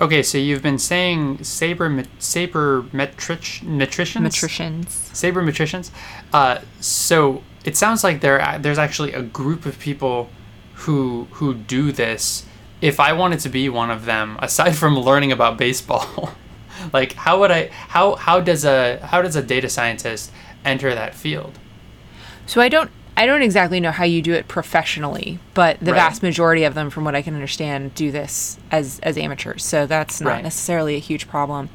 Okay, 0.00 0.22
so 0.22 0.38
you've 0.38 0.62
been 0.62 0.78
saying 0.78 1.42
saber 1.42 2.04
saber 2.20 2.86
metric 2.92 3.40
metricians 3.64 4.22
Metricians. 4.22 4.86
sabermetricians. 5.12 5.90
Uh, 6.32 6.60
so 6.80 7.42
it 7.64 7.76
sounds 7.76 8.04
like 8.04 8.20
there 8.20 8.58
there's 8.60 8.78
actually 8.78 9.12
a 9.12 9.22
group 9.22 9.66
of 9.66 9.78
people 9.80 10.30
who 10.74 11.26
who 11.32 11.54
do 11.54 11.90
this. 11.90 12.46
If 12.80 13.00
I 13.00 13.12
wanted 13.12 13.40
to 13.40 13.48
be 13.48 13.68
one 13.68 13.90
of 13.90 14.04
them, 14.04 14.38
aside 14.40 14.76
from 14.76 14.96
learning 14.96 15.32
about 15.32 15.58
baseball, 15.58 16.30
like 16.92 17.14
how 17.14 17.40
would 17.40 17.50
I 17.50 17.70
how 17.88 18.14
how 18.14 18.40
does 18.40 18.64
a 18.64 18.98
how 19.04 19.20
does 19.20 19.34
a 19.34 19.42
data 19.42 19.68
scientist 19.68 20.30
enter 20.64 20.94
that 20.94 21.14
field. 21.14 21.58
So 22.46 22.60
I 22.60 22.68
don't 22.68 22.90
I 23.16 23.26
don't 23.26 23.42
exactly 23.42 23.80
know 23.80 23.90
how 23.90 24.04
you 24.04 24.22
do 24.22 24.32
it 24.32 24.46
professionally, 24.46 25.40
but 25.52 25.80
the 25.80 25.90
Right. 25.90 25.98
vast 25.98 26.22
majority 26.22 26.62
of 26.62 26.74
them, 26.74 26.88
from 26.88 27.04
what 27.04 27.16
I 27.16 27.22
can 27.22 27.34
understand, 27.34 27.94
do 27.96 28.12
this 28.12 28.58
as 28.70 29.00
as 29.02 29.18
amateurs. 29.18 29.64
So 29.64 29.86
that's 29.86 30.20
not 30.20 30.30
Right. 30.30 30.42
necessarily 30.44 30.94
a 30.94 31.00
huge 31.00 31.26
problem. 31.28 31.68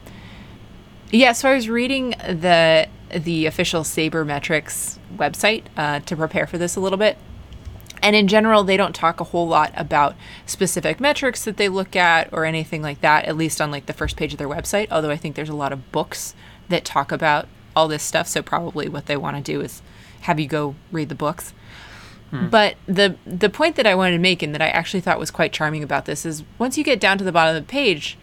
Yeah, 1.12 1.34
so 1.34 1.50
I 1.50 1.54
was 1.56 1.70
reading 1.70 2.12
the 2.20 2.88
the 3.14 3.46
official 3.46 3.84
Sabermetrics 3.84 4.98
website 5.16 5.64
uh, 5.78 6.00
to 6.00 6.16
prepare 6.16 6.48
for 6.48 6.58
this 6.58 6.76
a 6.76 6.80
little 6.80 6.98
bit. 6.98 7.18
And 8.02 8.16
in 8.16 8.28
general, 8.28 8.64
they 8.64 8.76
don't 8.76 8.96
talk 8.96 9.22
a 9.22 9.26
whole 9.26 9.48
lot 9.48 9.72
about 9.78 10.16
specific 10.46 11.00
metrics 11.00 11.46
that 11.46 11.58
they 11.58 11.70
look 11.70 11.96
at 11.96 12.28
or 12.34 12.44
anything 12.44 12.82
like 12.82 13.00
that, 13.02 13.26
at 13.26 13.38
least 13.38 13.62
on 13.62 13.70
like 13.70 13.86
the 13.86 13.94
first 13.94 14.16
page 14.18 14.34
of 14.34 14.40
their 14.40 14.50
website. 14.50 14.88
Although 14.92 15.12
I 15.12 15.16
think 15.18 15.36
there's 15.36 15.48
a 15.50 15.56
lot 15.56 15.72
of 15.72 15.92
books 15.92 16.34
that 16.70 16.84
talk 16.84 17.12
about 17.12 17.48
all 17.76 17.88
this 17.88 18.04
stuff. 18.04 18.28
So 18.28 18.42
probably 18.42 18.88
what 18.90 19.06
they 19.06 19.18
want 19.18 19.38
to 19.38 19.44
do 19.44 19.62
is 19.62 19.82
have 20.22 20.40
you 20.40 20.48
go 20.48 20.76
read 20.92 21.10
the 21.10 21.16
books. 21.16 21.54
But 22.50 22.78
the 22.88 23.16
the 23.28 23.50
point 23.50 23.76
that 23.76 23.86
I 23.86 23.94
wanted 23.94 24.14
to 24.14 24.20
make 24.20 24.42
and 24.42 24.56
that 24.56 24.62
I 24.62 24.70
actually 24.70 25.02
thought 25.02 25.20
was 25.20 25.30
quite 25.30 25.54
charming 25.54 25.84
about 25.84 26.06
this 26.06 26.26
is 26.26 26.44
once 26.58 26.80
you 26.80 26.84
get 26.84 27.00
down 27.00 27.20
to 27.20 27.24
the 27.24 27.32
bottom 27.32 27.56
of 27.56 27.62
the 27.62 27.68
page, 27.68 28.18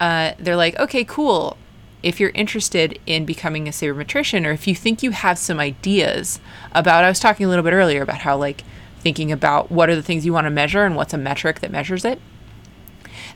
uh, 0.00 0.32
they're 0.38 0.56
like, 0.56 0.78
okay, 0.78 1.04
cool. 1.04 1.58
If 2.02 2.18
you're 2.18 2.30
interested 2.30 2.98
in 3.04 3.26
becoming 3.26 3.68
a 3.68 3.70
sabermetrician, 3.70 4.46
or 4.46 4.52
if 4.52 4.66
you 4.66 4.74
think 4.74 5.02
you 5.02 5.10
have 5.10 5.36
some 5.36 5.60
ideas 5.60 6.40
about, 6.72 7.04
I 7.04 7.08
was 7.08 7.20
talking 7.20 7.44
a 7.44 7.48
little 7.50 7.62
bit 7.62 7.74
earlier 7.74 8.00
about 8.00 8.20
how 8.20 8.38
like 8.38 8.64
thinking 9.00 9.30
about 9.30 9.70
what 9.70 9.90
are 9.90 9.96
the 9.96 10.02
things 10.02 10.24
you 10.24 10.32
want 10.32 10.46
to 10.46 10.50
measure 10.50 10.84
and 10.84 10.96
what's 10.96 11.12
a 11.12 11.18
metric 11.18 11.60
that 11.60 11.70
measures 11.70 12.06
it. 12.06 12.20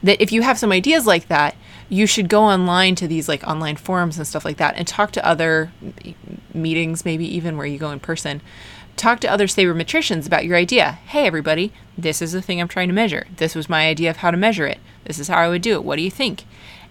That 0.02 0.20
if 0.22 0.32
you 0.32 0.40
have 0.40 0.58
some 0.58 0.72
ideas 0.72 1.06
like 1.06 1.28
that, 1.28 1.56
you 1.88 2.06
should 2.06 2.28
go 2.28 2.42
online 2.42 2.94
to 2.96 3.06
these 3.06 3.28
like 3.28 3.46
online 3.46 3.76
forums 3.76 4.18
and 4.18 4.26
stuff 4.26 4.44
like 4.44 4.56
that 4.56 4.76
and 4.76 4.86
talk 4.86 5.12
to 5.12 5.26
other 5.26 5.70
meetings, 6.52 7.04
maybe 7.04 7.24
even 7.36 7.56
where 7.56 7.66
you 7.66 7.78
go 7.78 7.90
in 7.90 8.00
person. 8.00 8.40
Talk 8.96 9.20
to 9.20 9.30
other 9.30 9.46
sabermetricians 9.46 10.26
about 10.26 10.46
your 10.46 10.56
idea. 10.56 10.92
Hey, 10.92 11.26
everybody, 11.26 11.72
this 11.98 12.22
is 12.22 12.32
the 12.32 12.42
thing 12.42 12.60
I'm 12.60 12.68
trying 12.68 12.88
to 12.88 12.94
measure. 12.94 13.26
This 13.36 13.54
was 13.54 13.68
my 13.68 13.86
idea 13.86 14.10
of 14.10 14.18
how 14.18 14.30
to 14.30 14.36
measure 14.36 14.66
it. 14.66 14.78
This 15.04 15.18
is 15.18 15.28
how 15.28 15.36
I 15.36 15.48
would 15.48 15.62
do 15.62 15.74
it. 15.74 15.84
What 15.84 15.96
do 15.96 16.02
you 16.02 16.10
think? 16.10 16.44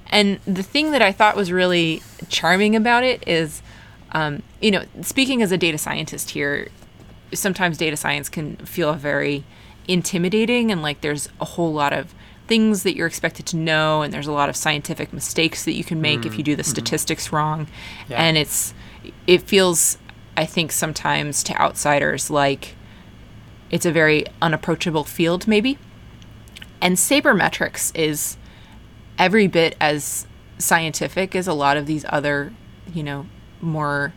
And 0.08 0.40
the 0.46 0.64
thing 0.64 0.92
that 0.92 1.02
I 1.02 1.12
thought 1.12 1.36
was 1.36 1.52
really 1.52 2.04
charming 2.30 2.76
about 2.76 3.04
it 3.04 3.28
is, 3.28 3.64
um, 4.12 4.44
you 4.62 4.70
know, 4.70 4.84
speaking 5.02 5.42
as 5.42 5.52
a 5.52 5.58
data 5.58 5.80
scientist 5.80 6.30
here, 6.30 6.70
sometimes 7.34 7.78
data 7.78 7.98
science 7.98 8.30
can 8.30 8.56
feel 8.58 8.94
very 8.94 9.44
intimidating 9.88 10.72
and 10.72 10.82
like 10.82 11.02
there's 11.02 11.30
a 11.40 11.46
whole 11.46 11.72
lot 11.74 11.94
of 11.94 12.14
things 12.48 12.84
that 12.84 12.96
you're 12.96 13.08
expected 13.08 13.46
to 13.48 13.56
know 13.56 14.02
and 14.02 14.14
there's 14.14 14.28
a 14.28 14.32
lot 14.32 14.50
of 14.50 14.56
scientific 14.56 15.12
mistakes 15.12 15.66
that 15.66 15.74
you 15.74 15.84
can 15.84 16.00
make 16.00 16.26
if 16.26 16.38
you 16.38 16.44
do 16.44 16.56
the 16.56 16.62
mm-hmm. 16.62 16.70
statistics 16.70 17.32
wrong. 17.32 17.68
Yeah. 18.08 18.22
and 18.22 18.38
it's 18.38 18.74
it 19.28 19.42
feels 19.42 19.98
i 20.38 20.46
think 20.46 20.72
sometimes 20.72 21.44
to 21.44 21.60
outsiders 21.62 22.30
like 22.30 22.76
it's 23.72 23.86
a 23.86 23.92
very 23.92 24.26
unapproachable 24.42 25.04
field 25.04 25.48
maybe. 25.48 25.78
And 26.82 26.98
sabermetrics 26.98 27.92
is 27.96 28.38
every 29.18 29.48
bit 29.48 29.76
as 29.82 30.28
scientific 30.58 31.36
as 31.36 31.48
a 31.48 31.54
lot 31.54 31.78
of 31.78 31.86
these 31.86 32.06
other 32.10 32.54
you 32.94 33.04
know 33.04 33.26
more 33.62 34.14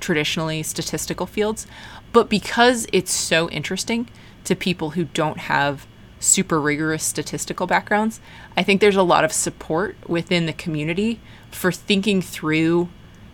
traditionally 0.00 0.62
statistical 0.62 1.26
fields. 1.26 1.66
But 2.12 2.28
because 2.28 2.86
it's 2.92 3.12
so 3.12 3.50
interesting 3.50 4.08
to 4.44 4.54
people 4.54 4.90
who 4.90 5.04
don't 5.04 5.38
have 5.38 5.86
super 6.18 6.60
rigorous 6.60 7.02
statistical 7.02 7.66
backgrounds 7.66 8.20
i 8.56 8.62
think 8.62 8.80
there's 8.80 8.96
a 8.96 9.02
lot 9.02 9.24
of 9.24 9.32
support 9.32 9.96
within 10.08 10.46
the 10.46 10.52
community 10.52 11.20
for 11.50 11.70
thinking 11.70 12.22
through 12.22 12.88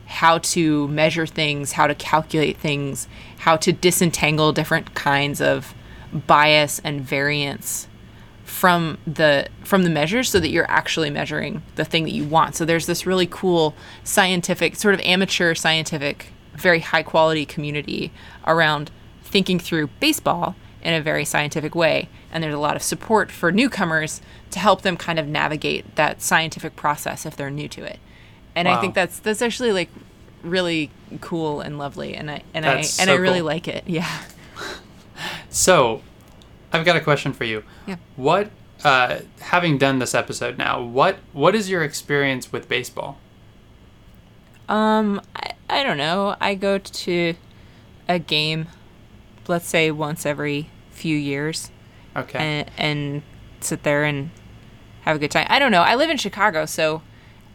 how 0.06 0.38
to 0.38 0.88
measure 0.88 1.26
things 1.26 1.72
how 1.72 1.86
to 1.86 1.94
calculate 1.94 2.56
things 2.58 3.08
how 3.38 3.56
to 3.56 3.72
disentangle 3.72 4.52
different 4.52 4.94
kinds 4.94 5.40
of 5.40 5.74
bias 6.12 6.80
and 6.84 7.00
variance 7.00 7.88
from 8.52 8.98
the 9.06 9.48
from 9.64 9.82
the 9.82 9.90
measures 9.90 10.28
so 10.28 10.38
that 10.38 10.50
you're 10.50 10.70
actually 10.70 11.10
measuring 11.10 11.62
the 11.76 11.84
thing 11.84 12.04
that 12.04 12.12
you 12.12 12.24
want. 12.24 12.54
So 12.54 12.64
there's 12.64 12.86
this 12.86 13.06
really 13.06 13.26
cool 13.26 13.74
scientific 14.04 14.76
sort 14.76 14.94
of 14.94 15.00
amateur 15.00 15.54
scientific 15.54 16.26
very 16.54 16.80
high 16.80 17.02
quality 17.02 17.46
community 17.46 18.12
around 18.46 18.90
thinking 19.22 19.58
through 19.58 19.86
baseball 20.00 20.54
in 20.82 20.94
a 20.94 21.00
very 21.00 21.24
scientific 21.24 21.74
way 21.74 22.08
and 22.32 22.42
there's 22.42 22.54
a 22.54 22.58
lot 22.58 22.76
of 22.76 22.82
support 22.82 23.30
for 23.30 23.52
newcomers 23.52 24.20
to 24.50 24.58
help 24.58 24.82
them 24.82 24.96
kind 24.96 25.18
of 25.18 25.26
navigate 25.26 25.94
that 25.96 26.20
scientific 26.20 26.76
process 26.76 27.24
if 27.24 27.36
they're 27.36 27.50
new 27.50 27.68
to 27.68 27.84
it. 27.84 27.98
And 28.54 28.68
I 28.68 28.80
think 28.80 28.94
that's 28.94 29.18
that's 29.18 29.40
actually 29.40 29.72
like 29.72 29.88
really 30.42 30.90
cool 31.20 31.60
and 31.60 31.78
lovely 31.78 32.14
and 32.14 32.30
I 32.30 32.42
and 32.54 32.64
That's 32.64 32.98
I 32.98 33.02
and 33.02 33.08
so 33.08 33.14
I 33.14 33.18
really 33.18 33.38
cool. 33.38 33.46
like 33.46 33.68
it. 33.68 33.84
Yeah. 33.92 34.22
So, 35.50 36.02
I've 36.72 36.84
got 36.84 36.96
a 36.96 37.00
question 37.00 37.32
for 37.32 37.44
you. 37.44 37.62
Yeah. 37.86 37.96
What, 38.16 38.50
uh, 38.82 39.20
having 39.40 39.78
done 39.78 39.98
this 40.00 40.14
episode 40.14 40.58
now, 40.58 40.82
what 40.82 41.18
what 41.32 41.54
is 41.54 41.70
your 41.70 41.82
experience 41.82 42.50
with 42.50 42.68
baseball? 42.68 43.18
Um, 44.68 45.20
I, 45.36 45.52
I 45.70 45.82
don't 45.84 45.98
know. 45.98 46.36
I 46.40 46.54
go 46.54 46.78
to 46.78 47.34
a 48.08 48.18
game, 48.18 48.66
let's 49.52 49.68
say 49.68 49.90
once 49.90 50.24
every 50.26 50.68
few 50.90 51.16
years, 51.16 51.70
Okay. 52.16 52.38
and, 52.38 52.70
and 52.76 53.22
sit 53.60 53.82
there 53.84 54.04
and 54.04 54.30
have 55.02 55.16
a 55.16 55.18
good 55.18 55.30
time. 55.30 55.46
I 55.50 55.58
don't 55.58 55.70
know. 55.70 55.82
I 55.82 55.94
live 55.94 56.10
in 56.10 56.16
Chicago, 56.16 56.64
so 56.66 57.02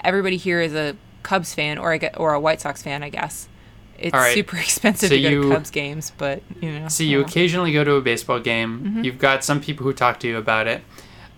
everybody 0.04 0.38
here 0.38 0.62
is 0.62 0.74
a 0.74 0.96
Cubs 1.24 1.54
fan 1.54 1.78
or 1.78 1.92
a, 1.94 2.00
gu- 2.00 2.16
or 2.18 2.34
a 2.34 2.40
White 2.40 2.62
Sox 2.62 2.82
fan, 2.84 3.04
I 3.04 3.10
guess. 3.10 3.50
It's 3.98 4.14
right. 4.14 4.34
super 4.34 4.58
expensive 4.68 5.10
So 5.10 5.16
to 5.16 5.22
go 5.22 5.30
you- 5.30 5.44
to 5.50 5.56
Cubs 5.56 5.72
games, 5.72 6.12
but 6.18 6.42
you 6.62 6.72
know. 6.80 6.88
So 6.88 7.04
you 7.04 7.20
yeah. 7.20 7.26
occasionally 7.26 7.74
go 7.74 7.84
to 7.84 7.94
a 7.96 8.02
baseball 8.02 8.40
game. 8.40 8.80
Mm-hmm. 8.80 9.04
You've 9.04 9.20
got 9.20 9.44
some 9.44 9.60
people 9.60 9.84
who 9.86 9.94
talk 9.94 10.20
to 10.22 10.28
you 10.28 10.38
about 10.38 10.68
it. 10.68 10.82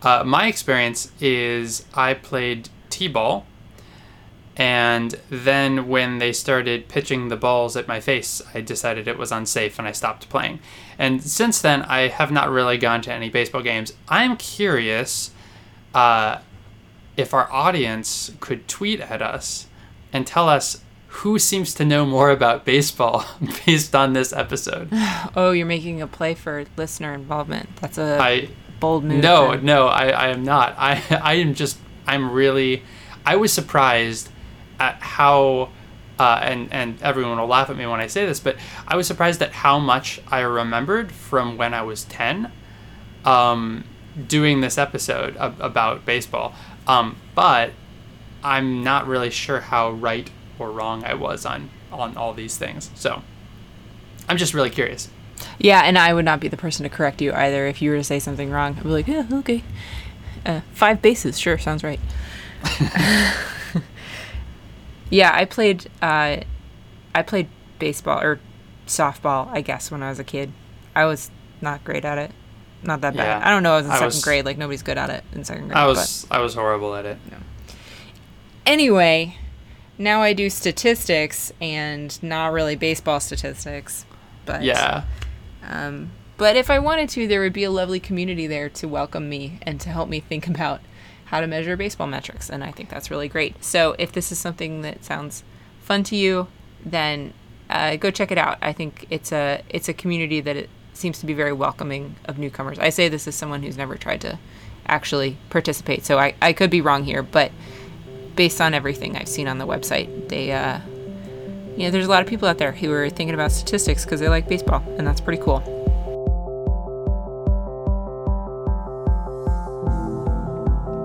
Uh, 0.02 0.24
my 0.26 0.48
experience 0.48 1.12
is 1.22 1.86
I 1.94 2.14
played 2.14 2.70
t-ball, 2.90 3.46
and 4.60 5.16
then 5.30 5.88
when 5.88 6.18
they 6.18 6.34
started 6.34 6.90
pitching 6.90 7.30
the 7.30 7.38
balls 7.38 7.78
at 7.78 7.88
my 7.88 8.02
face, 8.02 8.42
I 8.54 8.60
decided 8.60 9.08
it 9.08 9.18
was 9.18 9.32
unsafe 9.32 9.80
and 9.80 9.88
I 9.88 9.94
stopped 9.94 10.28
playing. 10.28 10.60
And 10.98 11.24
since 11.24 11.62
then, 11.62 11.84
I 11.84 12.10
have 12.10 12.30
not 12.30 12.50
really 12.50 12.78
gone 12.78 13.02
to 13.04 13.14
any 13.14 13.30
baseball 13.30 13.62
games. 13.62 13.94
I'm 14.10 14.36
curious 14.36 15.32
uh, 15.96 16.40
if 17.16 17.34
our 17.34 17.50
audience 17.50 18.34
could 18.42 18.68
tweet 18.68 19.00
at 19.00 19.22
us 19.22 19.68
and 20.12 20.28
tell 20.28 20.50
us 20.50 20.82
who 21.08 21.40
seems 21.40 21.74
to 21.76 21.86
know 21.86 22.06
more 22.06 22.30
about 22.30 22.66
baseball 22.66 23.26
based 23.66 23.96
on 23.96 24.12
this 24.12 24.34
episode. 24.34 24.90
Oh, 25.38 25.52
you're 25.52 25.66
making 25.66 26.02
a 26.02 26.08
play 26.08 26.34
for 26.34 26.66
listener 26.76 27.14
involvement. 27.14 27.78
That's 27.78 27.98
a 27.98 28.18
I 28.20 28.50
bold 28.82 29.06
move. 29.06 29.22
no 29.22 29.52
then. 29.52 29.66
no 29.66 29.88
I, 29.88 30.10
I 30.10 30.28
am 30.30 30.44
not 30.44 30.76
I 30.78 31.02
I 31.22 31.34
am 31.36 31.54
just 31.54 31.78
I'm 32.08 32.32
really 32.32 32.84
I 33.26 33.36
was 33.36 33.54
surprised 33.54 34.30
at 34.80 34.96
how 35.02 35.70
uh, 36.18 36.40
and 36.42 36.72
and 36.74 37.02
everyone 37.02 37.38
will 37.38 37.48
laugh 37.48 37.70
at 37.70 37.78
me 37.78 37.86
when 37.86 38.00
I 38.00 38.08
say 38.08 38.26
this 38.26 38.40
but 38.40 38.58
I 38.88 38.96
was 38.96 39.08
surprised 39.08 39.42
at 39.42 39.52
how 39.52 39.80
much 39.80 40.22
I 40.28 40.42
remembered 40.42 41.12
from 41.12 41.58
when 41.58 41.74
I 41.74 41.82
was 41.82 42.04
ten 42.06 42.52
um, 43.26 43.84
doing 44.28 44.62
this 44.62 44.78
episode 44.78 45.38
ab- 45.38 45.60
about 45.62 46.06
baseball 46.06 46.54
um, 46.88 47.16
but 47.36 47.72
I'm 48.44 48.84
not 48.84 49.08
really 49.08 49.30
sure 49.30 49.60
how 49.62 49.92
right 49.92 50.30
or 50.58 50.72
wrong 50.72 51.04
I 51.04 51.14
was 51.14 51.46
on 51.46 51.70
on 51.92 52.18
all 52.18 52.34
these 52.34 52.58
things 52.58 52.90
so 52.96 53.22
I'm 54.28 54.38
just 54.38 54.54
really 54.54 54.70
curious 54.70 55.10
Yeah, 55.58 55.82
and 55.84 55.98
I 55.98 56.14
would 56.14 56.26
not 56.26 56.40
be 56.42 56.50
the 56.50 56.58
person 56.58 56.84
to 56.84 56.90
correct 56.90 57.22
you 57.22 57.32
either 57.34 57.66
if 57.68 57.82
you 57.82 57.92
were 57.92 57.98
to 57.98 58.04
say 58.04 58.20
something 58.20 58.50
wrong. 58.52 58.76
I'd 58.76 58.84
be 58.84 58.90
like, 58.90 59.08
yeah, 59.08 59.26
okay. 59.32 59.64
Uh, 60.46 60.62
five 60.74 61.02
bases, 61.02 61.40
sure, 61.40 61.58
sounds 61.58 61.82
right. 61.84 62.00
yeah, 65.10 65.32
I 65.34 65.46
played. 65.46 65.88
Uh, 66.02 66.38
I 67.16 67.22
played 67.24 67.48
baseball 67.80 68.22
or 68.22 68.40
softball, 68.88 69.48
I 69.52 69.62
guess, 69.62 69.90
when 69.92 70.04
I 70.04 70.10
was 70.10 70.20
a 70.20 70.24
kid. 70.24 70.52
I 70.96 71.06
was 71.06 71.32
not 71.62 71.84
great 71.84 72.06
at 72.06 72.18
it. 72.18 72.32
Not 72.84 73.02
that 73.02 73.16
bad. 73.16 73.42
Yeah, 73.42 73.48
I 73.48 73.52
don't 73.52 73.64
know. 73.64 73.74
I 73.74 73.78
was 73.78 73.86
in 73.86 73.92
I 73.92 73.96
second 73.96 74.06
was- 74.08 74.24
grade. 74.24 74.46
Like 74.46 74.58
nobody's 74.58 74.84
good 74.84 74.98
at 74.98 75.10
it 75.10 75.24
in 75.34 75.44
second 75.44 75.66
grade. 75.68 75.78
I 75.78 75.86
but- 75.86 75.90
was 75.90 76.28
I 76.32 76.40
was 76.40 76.54
horrible 76.56 76.96
at 76.96 77.06
it 77.06 77.18
anyway, 78.66 79.36
now 79.98 80.22
I 80.22 80.34
do 80.34 80.50
statistics 80.50 81.52
and 81.60 82.22
not 82.24 82.54
really 82.54 82.76
baseball 82.76 83.20
statistics. 83.20 84.06
But 84.46 84.64
yeah 84.64 85.04
Um, 85.68 86.12
but 86.38 86.56
if 86.56 86.70
I 86.70 86.80
wanted 86.80 87.10
to, 87.10 87.28
there 87.28 87.42
would 87.42 87.54
be 87.54 87.64
a 87.64 87.72
lovely 87.72 88.00
community 88.00 88.48
there 88.48 88.70
to 88.70 88.88
welcome 88.88 89.28
me 89.30 89.60
and 89.64 89.80
to 89.82 89.90
help 89.90 90.08
me 90.10 90.20
think 90.20 90.48
about 90.56 90.82
how 91.30 91.40
to 91.40 91.48
measure 91.48 91.78
baseball 91.78 92.08
metrics. 92.08 92.50
And 92.50 92.64
I 92.64 92.72
think 92.72 92.90
that's 92.90 93.12
really 93.12 93.28
great. 93.28 93.64
So 93.64 93.96
if 94.00 94.12
this 94.12 94.32
is 94.32 94.40
something 94.40 94.82
that 94.82 95.06
sounds 95.06 95.44
fun 95.80 96.04
to 96.06 96.16
you, 96.16 96.48
then 96.84 97.34
uh, 97.70 97.98
go 97.98 98.10
check 98.10 98.32
it 98.32 98.38
out. 98.38 98.58
I 98.62 98.74
think 98.74 99.06
it's 99.12 99.32
a 99.32 99.62
it's 99.70 99.88
a 99.88 99.94
community 99.94 100.42
that 100.42 100.56
it 100.56 100.70
seems 100.94 101.20
to 101.20 101.28
be 101.28 101.34
very 101.34 101.54
welcoming 101.54 102.16
of 102.26 102.40
newcomers. 102.40 102.80
I 102.80 102.90
say 102.90 103.10
this 103.10 103.28
as 103.28 103.36
someone 103.36 103.62
who's 103.62 103.78
never 103.78 103.96
tried 103.96 104.22
to 104.22 104.40
actually 104.88 105.38
participate, 105.52 106.04
so 106.04 106.18
I, 106.18 106.34
I 106.42 106.52
could 106.52 106.72
be 106.72 106.82
wrong 106.82 107.04
here, 107.04 107.22
but 107.22 107.52
based 108.36 108.60
on 108.60 108.74
everything 108.74 109.16
I've 109.16 109.30
seen 109.30 109.48
on 109.48 109.60
the 109.60 109.68
website, 109.68 110.30
they 110.30 110.52
uh, 110.52 110.80
you 111.78 111.86
know, 111.86 111.92
there's 111.92 112.08
a 112.08 112.10
lot 112.10 112.24
of 112.24 112.28
people 112.28 112.48
out 112.48 112.58
there 112.58 112.72
who 112.72 112.92
are 112.92 113.10
thinking 113.10 113.36
about 113.36 113.52
statistics 113.52 114.04
because 114.04 114.20
they 114.20 114.30
like 114.30 114.48
baseball, 114.50 114.84
and 114.98 115.06
that's 115.06 115.22
pretty 115.22 115.42
cool. 115.42 115.79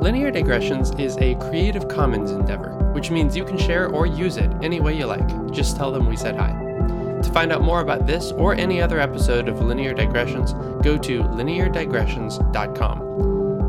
Linear 0.04 0.30
Digressions 0.30 0.92
is 1.00 1.16
a 1.16 1.34
Creative 1.36 1.88
Commons 1.88 2.30
endeavor, 2.30 2.74
which 2.92 3.10
means 3.10 3.34
you 3.34 3.42
can 3.42 3.56
share 3.56 3.88
or 3.88 4.04
use 4.04 4.36
it 4.36 4.50
any 4.62 4.78
way 4.78 4.94
you 4.94 5.06
like. 5.06 5.26
Just 5.50 5.78
tell 5.78 5.90
them 5.90 6.06
we 6.06 6.14
said 6.14 6.36
hi. 6.36 6.50
To 7.22 7.30
find 7.32 7.50
out 7.50 7.62
more 7.62 7.80
about 7.80 8.06
this 8.06 8.30
or 8.32 8.54
any 8.54 8.82
other 8.82 9.00
episode 9.00 9.48
of 9.48 9.62
Linear 9.62 9.94
Digressions, 9.94 10.52
go 10.82 10.98
to 10.98 11.22
lineardigressions.com. 11.22 13.00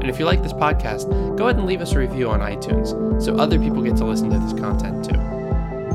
And 0.02 0.10
if 0.10 0.20
you 0.20 0.26
like 0.26 0.44
this 0.44 0.52
podcast, 0.52 1.08
go 1.38 1.46
ahead 1.46 1.56
and 1.56 1.66
leave 1.66 1.80
us 1.80 1.94
a 1.94 2.00
review 2.00 2.30
on 2.30 2.42
iTunes 2.42 3.24
so 3.24 3.38
other 3.38 3.58
people 3.58 3.82
get 3.82 3.96
to 3.96 4.04
listen 4.04 4.30
to 4.30 4.38
this 4.38 4.60
content 4.60 5.06
too. 5.06 5.16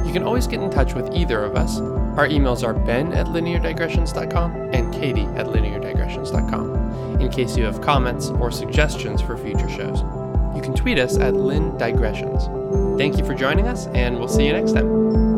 You 0.06 0.12
can 0.14 0.22
always 0.22 0.46
get 0.46 0.62
in 0.62 0.70
touch 0.70 0.94
with 0.94 1.14
either 1.14 1.44
of 1.44 1.54
us. 1.54 1.80
Our 2.16 2.26
emails 2.26 2.66
are 2.66 2.72
ben 2.72 3.12
at 3.12 3.26
lineardigressions.com 3.26 4.70
and 4.72 4.90
katie 4.94 5.26
at 5.36 5.48
lineardigressions.com 5.48 7.20
in 7.20 7.28
case 7.28 7.58
you 7.58 7.64
have 7.64 7.82
comments 7.82 8.30
or 8.30 8.50
suggestions 8.50 9.20
for 9.20 9.36
future 9.36 9.68
shows. 9.68 10.02
You 10.54 10.62
can 10.62 10.74
tweet 10.74 10.98
us 10.98 11.18
at 11.18 11.34
Lin 11.34 11.76
Digressions. 11.78 12.48
Thank 12.98 13.16
you 13.18 13.24
for 13.24 13.34
joining 13.34 13.66
us, 13.66 13.86
and 13.88 14.18
we'll 14.18 14.28
see 14.28 14.46
you 14.46 14.52
next 14.52 14.72
time. 14.72 15.29